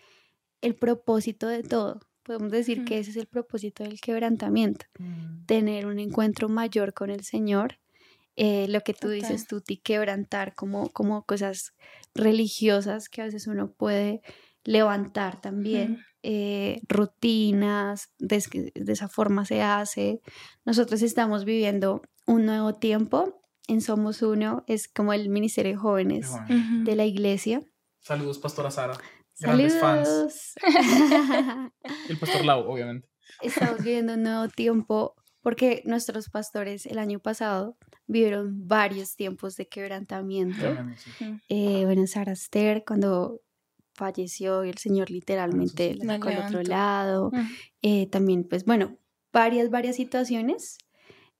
[0.60, 2.00] el propósito de todo.
[2.22, 5.46] Podemos decir que ese es el propósito del quebrantamiento, mm.
[5.46, 7.78] tener un encuentro mayor con el Señor.
[8.36, 11.72] Eh, lo que tú dices, tú, quebrantar como, como cosas
[12.14, 14.20] religiosas que a veces uno puede
[14.68, 16.04] levantar también.
[16.22, 18.42] Eh, rutinas, de,
[18.86, 20.20] esa forma se hace.
[20.66, 26.30] Nosotros estamos viviendo un nuevo tiempo en Somos Uno, es como el Ministerio de Jóvenes
[26.84, 27.62] de la iglesia.
[28.00, 28.98] Saludos, Pastora Sara.
[29.40, 30.54] Grandes fans.
[32.08, 33.08] el Pastor Lau, obviamente.
[33.40, 39.66] Estamos viviendo un nuevo tiempo porque nuestros pastores el año pasado vivieron varios tiempos de
[39.66, 40.76] quebrantamiento.
[41.48, 43.40] Eh, bueno, Sara Esther, cuando
[43.98, 47.30] falleció y el Señor literalmente la sacó al otro lado.
[47.82, 48.96] Eh, también, pues bueno,
[49.32, 50.78] varias, varias situaciones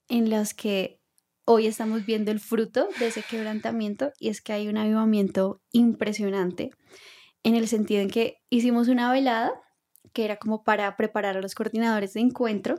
[0.09, 1.01] en las que
[1.45, 6.71] hoy estamos viendo el fruto de ese quebrantamiento y es que hay un avivamiento impresionante
[7.43, 9.53] en el sentido en que hicimos una velada
[10.13, 12.75] que era como para preparar a los coordinadores de encuentro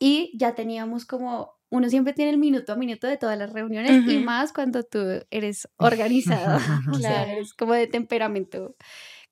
[0.00, 4.06] y ya teníamos como uno siempre tiene el minuto a minuto de todas las reuniones
[4.06, 4.98] y más cuando tú
[5.30, 6.58] eres organizado,
[6.98, 8.76] claro, eres como de temperamento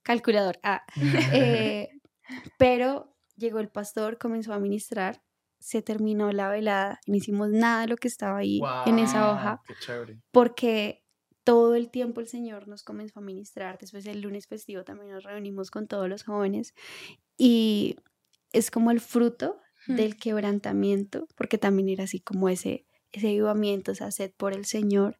[0.02, 0.58] calculador.
[0.62, 0.84] Ah,
[1.32, 1.88] eh,
[2.58, 5.22] pero llegó el pastor, comenzó a ministrar,
[5.58, 9.62] se terminó la velada, no hicimos nada de lo que estaba ahí en esa hoja,
[10.30, 11.02] porque
[11.44, 13.78] todo el tiempo el Señor nos comenzó a ministrar.
[13.78, 16.74] Después el lunes festivo también nos reunimos con todos los jóvenes
[17.38, 17.96] y
[18.52, 24.10] es como el fruto del quebrantamiento, porque también era así como ese, ese avivamiento, esa
[24.10, 25.18] sed por el Señor.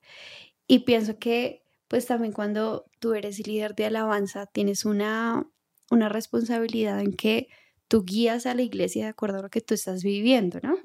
[0.66, 5.46] Y pienso que pues también cuando tú eres líder de alabanza tienes una,
[5.90, 7.48] una responsabilidad en que
[7.88, 10.76] tú guías a la iglesia de acuerdo a lo que tú estás viviendo, ¿no?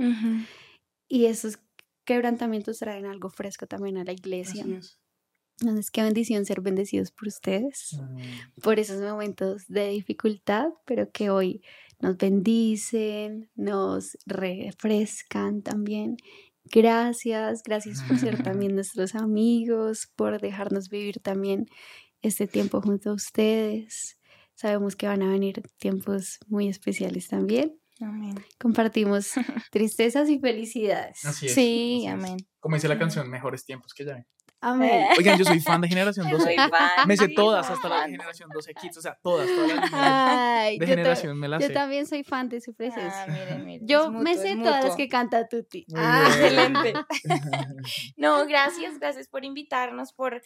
[1.08, 1.60] Y esos
[2.06, 4.64] quebrantamientos traen algo fresco también a la iglesia.
[5.60, 8.00] Entonces, qué bendición ser bendecidos por ustedes,
[8.64, 11.64] por esos momentos de dificultad, pero que hoy
[12.02, 16.18] nos bendicen, nos refrescan también.
[16.66, 21.68] Gracias, gracias por ser también nuestros amigos, por dejarnos vivir también
[22.22, 24.18] este tiempo junto a ustedes.
[24.54, 27.80] Sabemos que van a venir tiempos muy especiales también.
[28.00, 28.36] Amén.
[28.60, 29.32] Compartimos
[29.72, 31.24] tristezas y felicidades.
[31.26, 31.54] Así es.
[31.54, 32.38] Sí, amén.
[32.60, 34.26] Como dice la canción, mejores tiempos que ya
[34.62, 35.08] Amén.
[35.18, 36.56] Oigan, yo soy fan de Generación 12.
[37.08, 40.88] me sé todas, hasta la de Generación 12 Kids, o sea, todas, todas las de
[40.88, 41.70] Generación me las sé.
[41.70, 43.26] Yo también soy fan de su presencia.
[43.28, 45.86] Ah, yo me sé todas las que canta Tuti.
[45.96, 46.94] ah, excelente.
[48.18, 50.42] no, gracias, gracias por invitarnos, por,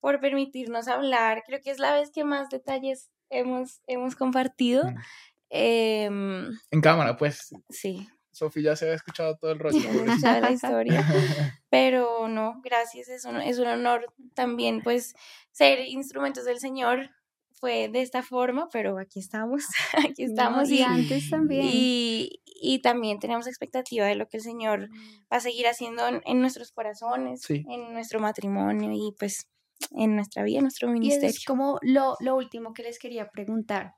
[0.00, 1.42] por permitirnos hablar.
[1.46, 4.84] Creo que es la vez que más detalles hemos, hemos compartido.
[4.84, 4.96] Mm.
[5.48, 7.54] Em, en cámara, pues.
[7.70, 8.06] Sí.
[8.36, 9.78] Sofía ya se había escuchado todo el rollo.
[10.22, 11.02] Ya la historia.
[11.70, 15.14] Pero no, gracias, es un, es un honor también, pues,
[15.52, 17.10] ser instrumentos del Señor.
[17.58, 19.64] Fue de esta forma, pero aquí estamos,
[20.10, 20.68] aquí estamos.
[20.68, 21.64] y, antes también.
[21.64, 24.90] Y, y, también tenemos expectativa de lo que el Señor
[25.32, 29.48] va a seguir haciendo en, nuestros corazones, en nuestro matrimonio y pues
[29.92, 31.30] en nuestra vida, en nuestro ministerio.
[31.30, 33.94] es como lo, lo último que les quería preguntar,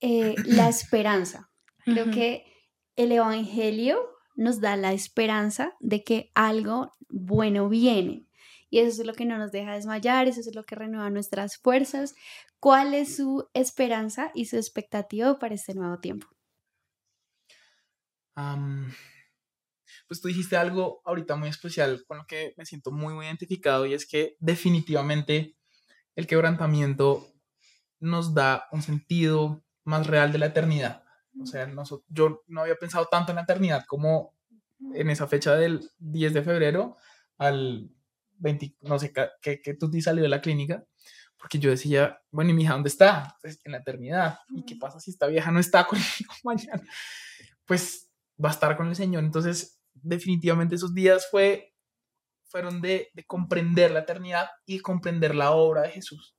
[0.00, 1.48] eh, la esperanza.
[1.84, 2.55] Creo que
[2.96, 3.98] el Evangelio
[4.34, 8.26] nos da la esperanza de que algo bueno viene.
[8.68, 11.56] Y eso es lo que no nos deja desmayar, eso es lo que renueva nuestras
[11.56, 12.14] fuerzas.
[12.58, 16.26] ¿Cuál es su esperanza y su expectativa para este nuevo tiempo?
[20.06, 23.86] pues tú dijiste algo ahorita muy especial con lo que me siento muy, muy identificado
[23.86, 25.56] y es que definitivamente
[26.16, 27.26] el quebrantamiento
[27.98, 31.05] nos da un sentido más real de la eternidad.
[31.40, 31.70] O sea,
[32.08, 34.34] yo no había pensado tanto en la eternidad como
[34.94, 36.96] en esa fecha del 10 de febrero
[37.38, 37.90] al
[38.80, 40.84] no sé, que, que tú te salió de la clínica,
[41.38, 43.36] porque yo decía, bueno, ¿y mi hija dónde está?
[43.40, 44.38] Pues en la eternidad.
[44.54, 46.82] ¿Y qué pasa si esta vieja no está conmigo mañana?
[47.64, 48.10] Pues
[48.42, 49.24] va a estar con el Señor.
[49.24, 51.74] Entonces, definitivamente esos días fue,
[52.44, 56.36] fueron de, de comprender la eternidad y comprender la obra de Jesús.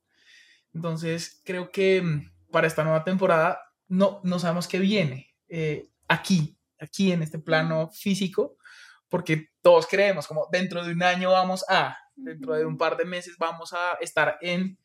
[0.74, 6.58] Entonces, creo que mm, para esta nueva temporada no, no sabemos qué viene eh, aquí,
[6.78, 8.56] aquí en este plano físico,
[9.08, 13.04] porque todos creemos como dentro de un año vamos a, dentro de un par de
[13.04, 14.78] meses vamos a estar en,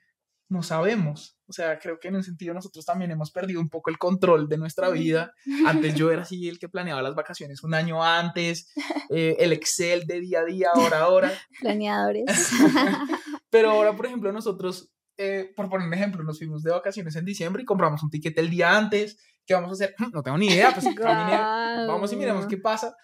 [0.50, 1.38] no sabemos.
[1.48, 4.48] O sea, creo que en un sentido nosotros también hemos perdido un poco el control
[4.48, 5.34] de nuestra vida.
[5.66, 8.72] Antes yo era así el que planeaba las vacaciones un año antes,
[9.10, 11.32] eh, el Excel de día a día, hora a hora.
[11.60, 12.26] Planeadores.
[13.50, 17.26] Pero ahora, por ejemplo, nosotros, eh, por poner un ejemplo, nos fuimos de vacaciones en
[17.26, 19.18] diciembre y compramos un ticket el día antes.
[19.46, 19.96] ¿Qué vamos a hacer?
[20.14, 22.96] No tengo ni idea, pues vamos y miremos qué pasa,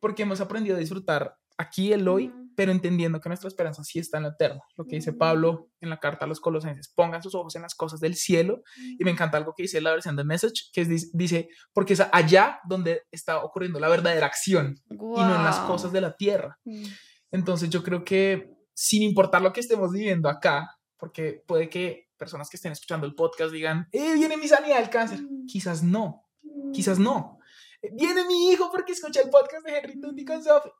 [0.00, 4.18] porque hemos aprendido a disfrutar aquí el hoy pero entendiendo que nuestra esperanza sí está
[4.18, 4.62] en lo eterno.
[4.76, 7.74] Lo que dice Pablo en la carta a los colosenses, pongan sus ojos en las
[7.74, 8.62] cosas del cielo.
[8.98, 12.60] Y me encanta algo que dice la versión de Message, que dice, porque es allá
[12.68, 16.58] donde está ocurriendo la verdadera acción y no en las cosas de la tierra.
[16.66, 16.84] Mm.
[17.30, 20.68] Entonces yo creo que sin importar lo que estemos viviendo acá,
[21.00, 24.90] porque puede que personas que estén escuchando el podcast digan, eh, viene mi sanidad del
[24.90, 25.22] cáncer.
[25.22, 25.46] Mm.
[25.46, 26.28] Quizás no,
[26.72, 27.38] quizás no.
[27.82, 27.96] Mm.
[27.96, 30.72] Viene mi hijo porque escucha el podcast de Henry Tundi con Sophie.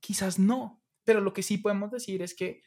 [0.00, 0.82] Quizás no.
[1.04, 2.62] Pero lo que sí podemos decir es que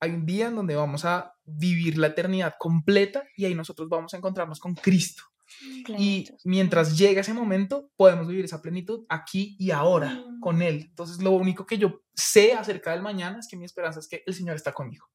[0.00, 4.14] hay un día en donde vamos a vivir la eternidad completa y ahí nosotros vamos
[4.14, 5.24] a encontrarnos con Cristo.
[5.62, 10.40] Mm, y mientras llega ese momento, podemos vivir esa plenitud aquí y ahora mm.
[10.40, 10.86] con Él.
[10.88, 14.22] Entonces, lo único que yo sé acerca del mañana es que mi esperanza es que
[14.26, 15.06] el Señor está conmigo.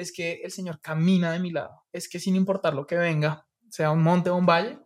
[0.00, 1.84] Es que el Señor camina de mi lado.
[1.92, 4.78] Es que sin importar lo que venga, sea un monte o un valle,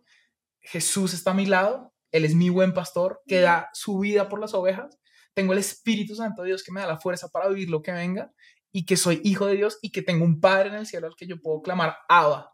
[0.61, 1.93] Jesús está a mi lado.
[2.11, 4.99] Él es mi buen pastor que da su vida por las ovejas
[5.35, 7.91] tengo el Espíritu Santo de Dios que me da la fuerza para vivir lo que
[7.91, 8.31] venga
[8.71, 11.15] y que soy hijo de Dios y que tengo un Padre en el cielo al
[11.15, 12.51] que yo puedo clamar Abba.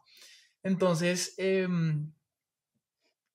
[0.64, 2.12] Entonces, em,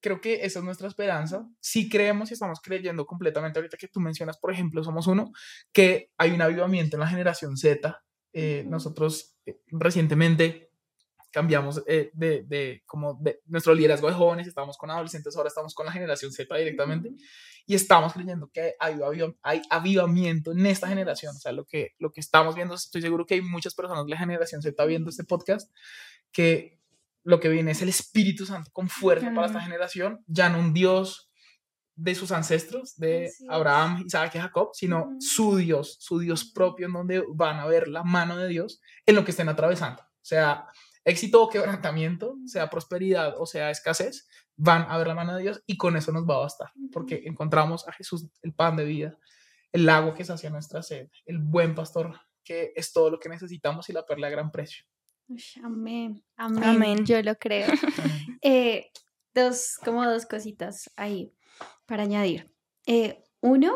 [0.01, 1.47] creo que esa es nuestra esperanza.
[1.61, 5.31] Si creemos y estamos creyendo completamente, ahorita que tú mencionas, por ejemplo, somos uno,
[5.71, 8.03] que hay un avivamiento en la generación Z.
[8.33, 10.67] Eh, nosotros eh, recientemente
[11.31, 15.75] cambiamos eh, de, de, como de nuestro liderazgo de jóvenes, estamos con adolescentes, ahora estamos
[15.75, 17.11] con la generación Z directamente
[17.65, 18.97] y estamos creyendo que hay,
[19.43, 23.25] hay avivamiento en esta generación, o sea, lo que, lo que estamos viendo, estoy seguro
[23.25, 25.71] que hay muchas personas de la generación Z viendo este podcast,
[26.31, 26.79] que
[27.23, 30.73] lo que viene es el Espíritu Santo con fuerza para esta generación, ya no un
[30.73, 31.26] Dios
[31.97, 36.93] de sus ancestros, de Abraham, Isaac y Jacob, sino su Dios, su Dios propio, en
[36.93, 40.03] donde van a ver la mano de Dios en lo que estén atravesando.
[40.03, 40.67] O sea,
[41.03, 45.63] éxito o quebrantamiento, sea prosperidad o sea escasez, van a ver la mano de Dios
[45.65, 49.17] y con eso nos va a bastar, porque encontramos a Jesús, el pan de vida,
[49.71, 53.89] el lago que sacia nuestra sed, el buen pastor, que es todo lo que necesitamos
[53.89, 54.85] y la perla a gran precio.
[55.63, 56.23] Amén.
[56.37, 57.05] Amén.
[57.05, 57.67] Yo lo creo.
[58.43, 58.91] Eh,
[59.33, 61.33] dos, como dos cositas ahí
[61.87, 62.53] para añadir.
[62.85, 63.75] Eh, uno,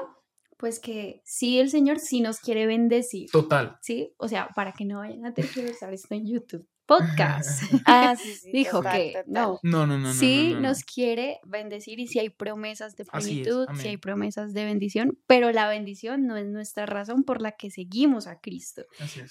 [0.57, 3.32] pues que sí, el Señor sí nos quiere bendecir.
[3.32, 3.78] Total.
[3.82, 7.64] Sí, o sea, para que no vayan a tergiversar esto en YouTube podcast.
[7.86, 8.16] ah,
[8.51, 9.59] Dijo que no.
[9.64, 10.14] No, no, no.
[10.14, 15.18] Sí nos quiere bendecir y si hay promesas de plenitud, si hay promesas de bendición,
[15.26, 18.84] pero la bendición no es nuestra razón por la que seguimos a Cristo.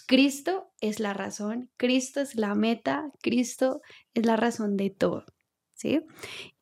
[0.07, 3.83] Cristo es la razón, Cristo es la meta, Cristo
[4.14, 5.26] es la razón de todo.
[5.74, 6.03] ¿Sí?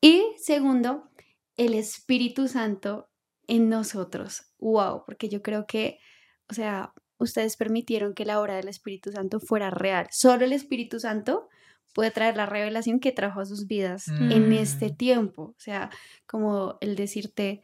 [0.01, 1.08] Y segundo,
[1.59, 3.09] el Espíritu Santo
[3.47, 4.43] en nosotros.
[4.59, 5.99] Wow, porque yo creo que,
[6.49, 10.07] o sea, ustedes permitieron que la obra del Espíritu Santo fuera real.
[10.09, 11.49] Solo el Espíritu Santo
[11.93, 14.95] puede traer la revelación que trajo a sus vidas en este mm.
[14.95, 15.43] tiempo.
[15.43, 15.89] O sea,
[16.25, 17.63] como el decirte,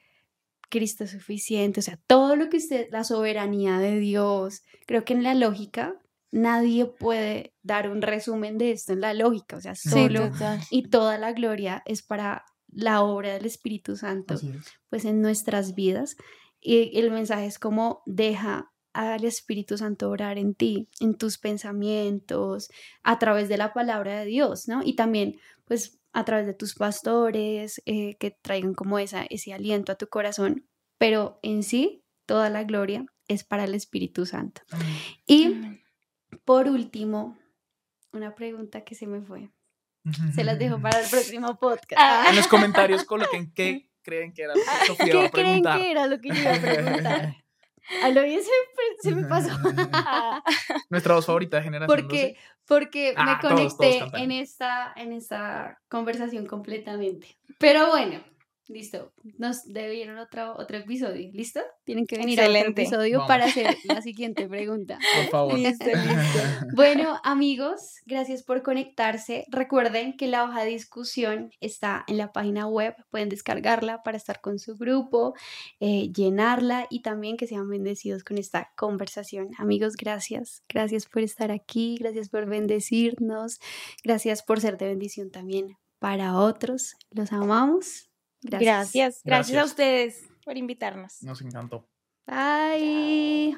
[0.69, 5.13] Cristo es suficiente, o sea, todo lo que usted, la soberanía de Dios, creo que
[5.13, 5.95] en la lógica
[6.31, 10.31] nadie puede dar un resumen de esto en la lógica, o sea, solo
[10.69, 12.43] y toda la gloria es para
[12.75, 14.35] la obra del Espíritu Santo,
[14.89, 16.17] pues en nuestras vidas.
[16.59, 22.69] Y el mensaje es como deja al Espíritu Santo orar en ti, en tus pensamientos,
[23.03, 24.81] a través de la palabra de Dios, ¿no?
[24.83, 29.91] Y también, pues, a través de tus pastores, eh, que traigan como esa, ese aliento
[29.91, 30.65] a tu corazón,
[30.97, 34.61] pero en sí, toda la gloria es para el Espíritu Santo.
[35.27, 35.55] Y
[36.45, 37.37] por último,
[38.13, 39.51] una pregunta que se me fue.
[40.33, 41.97] Se las dejo para el próximo podcast.
[41.97, 42.25] Ah.
[42.29, 46.21] En los comentarios coloquen qué creen que era lo que ¿Qué creen que era lo
[46.21, 47.35] que yo iba a preguntar?
[48.03, 48.41] A lo bien
[49.01, 49.49] se, me pasó.
[50.89, 51.95] Nuestra voz favorita de generación.
[51.95, 52.35] Porque,
[52.65, 57.37] porque me ah, conecté en, esta, en esta conversación completamente.
[57.59, 58.23] Pero bueno,
[58.67, 59.13] Listo.
[59.37, 61.29] Nos debieron otro, otro episodio.
[61.31, 61.59] ¿Listo?
[61.83, 64.97] Tienen que venir a otro episodio para hacer la siguiente pregunta.
[65.15, 65.59] Por favor.
[65.59, 66.39] Listo, listo.
[66.75, 69.45] Bueno, amigos, gracias por conectarse.
[69.49, 72.95] Recuerden que la hoja de discusión está en la página web.
[73.11, 75.35] Pueden descargarla para estar con su grupo,
[75.79, 79.49] eh, llenarla y también que sean bendecidos con esta conversación.
[79.57, 80.63] Amigos, gracias.
[80.67, 81.97] Gracias por estar aquí.
[81.99, 83.59] Gracias por bendecirnos.
[84.03, 86.95] Gracias por ser de bendición también para otros.
[87.11, 88.09] Los amamos.
[88.49, 89.21] Gracias.
[89.23, 91.21] Gracias, a ustedes por invitarnos.
[91.23, 91.87] Nos encantó.
[92.25, 93.57] Bye.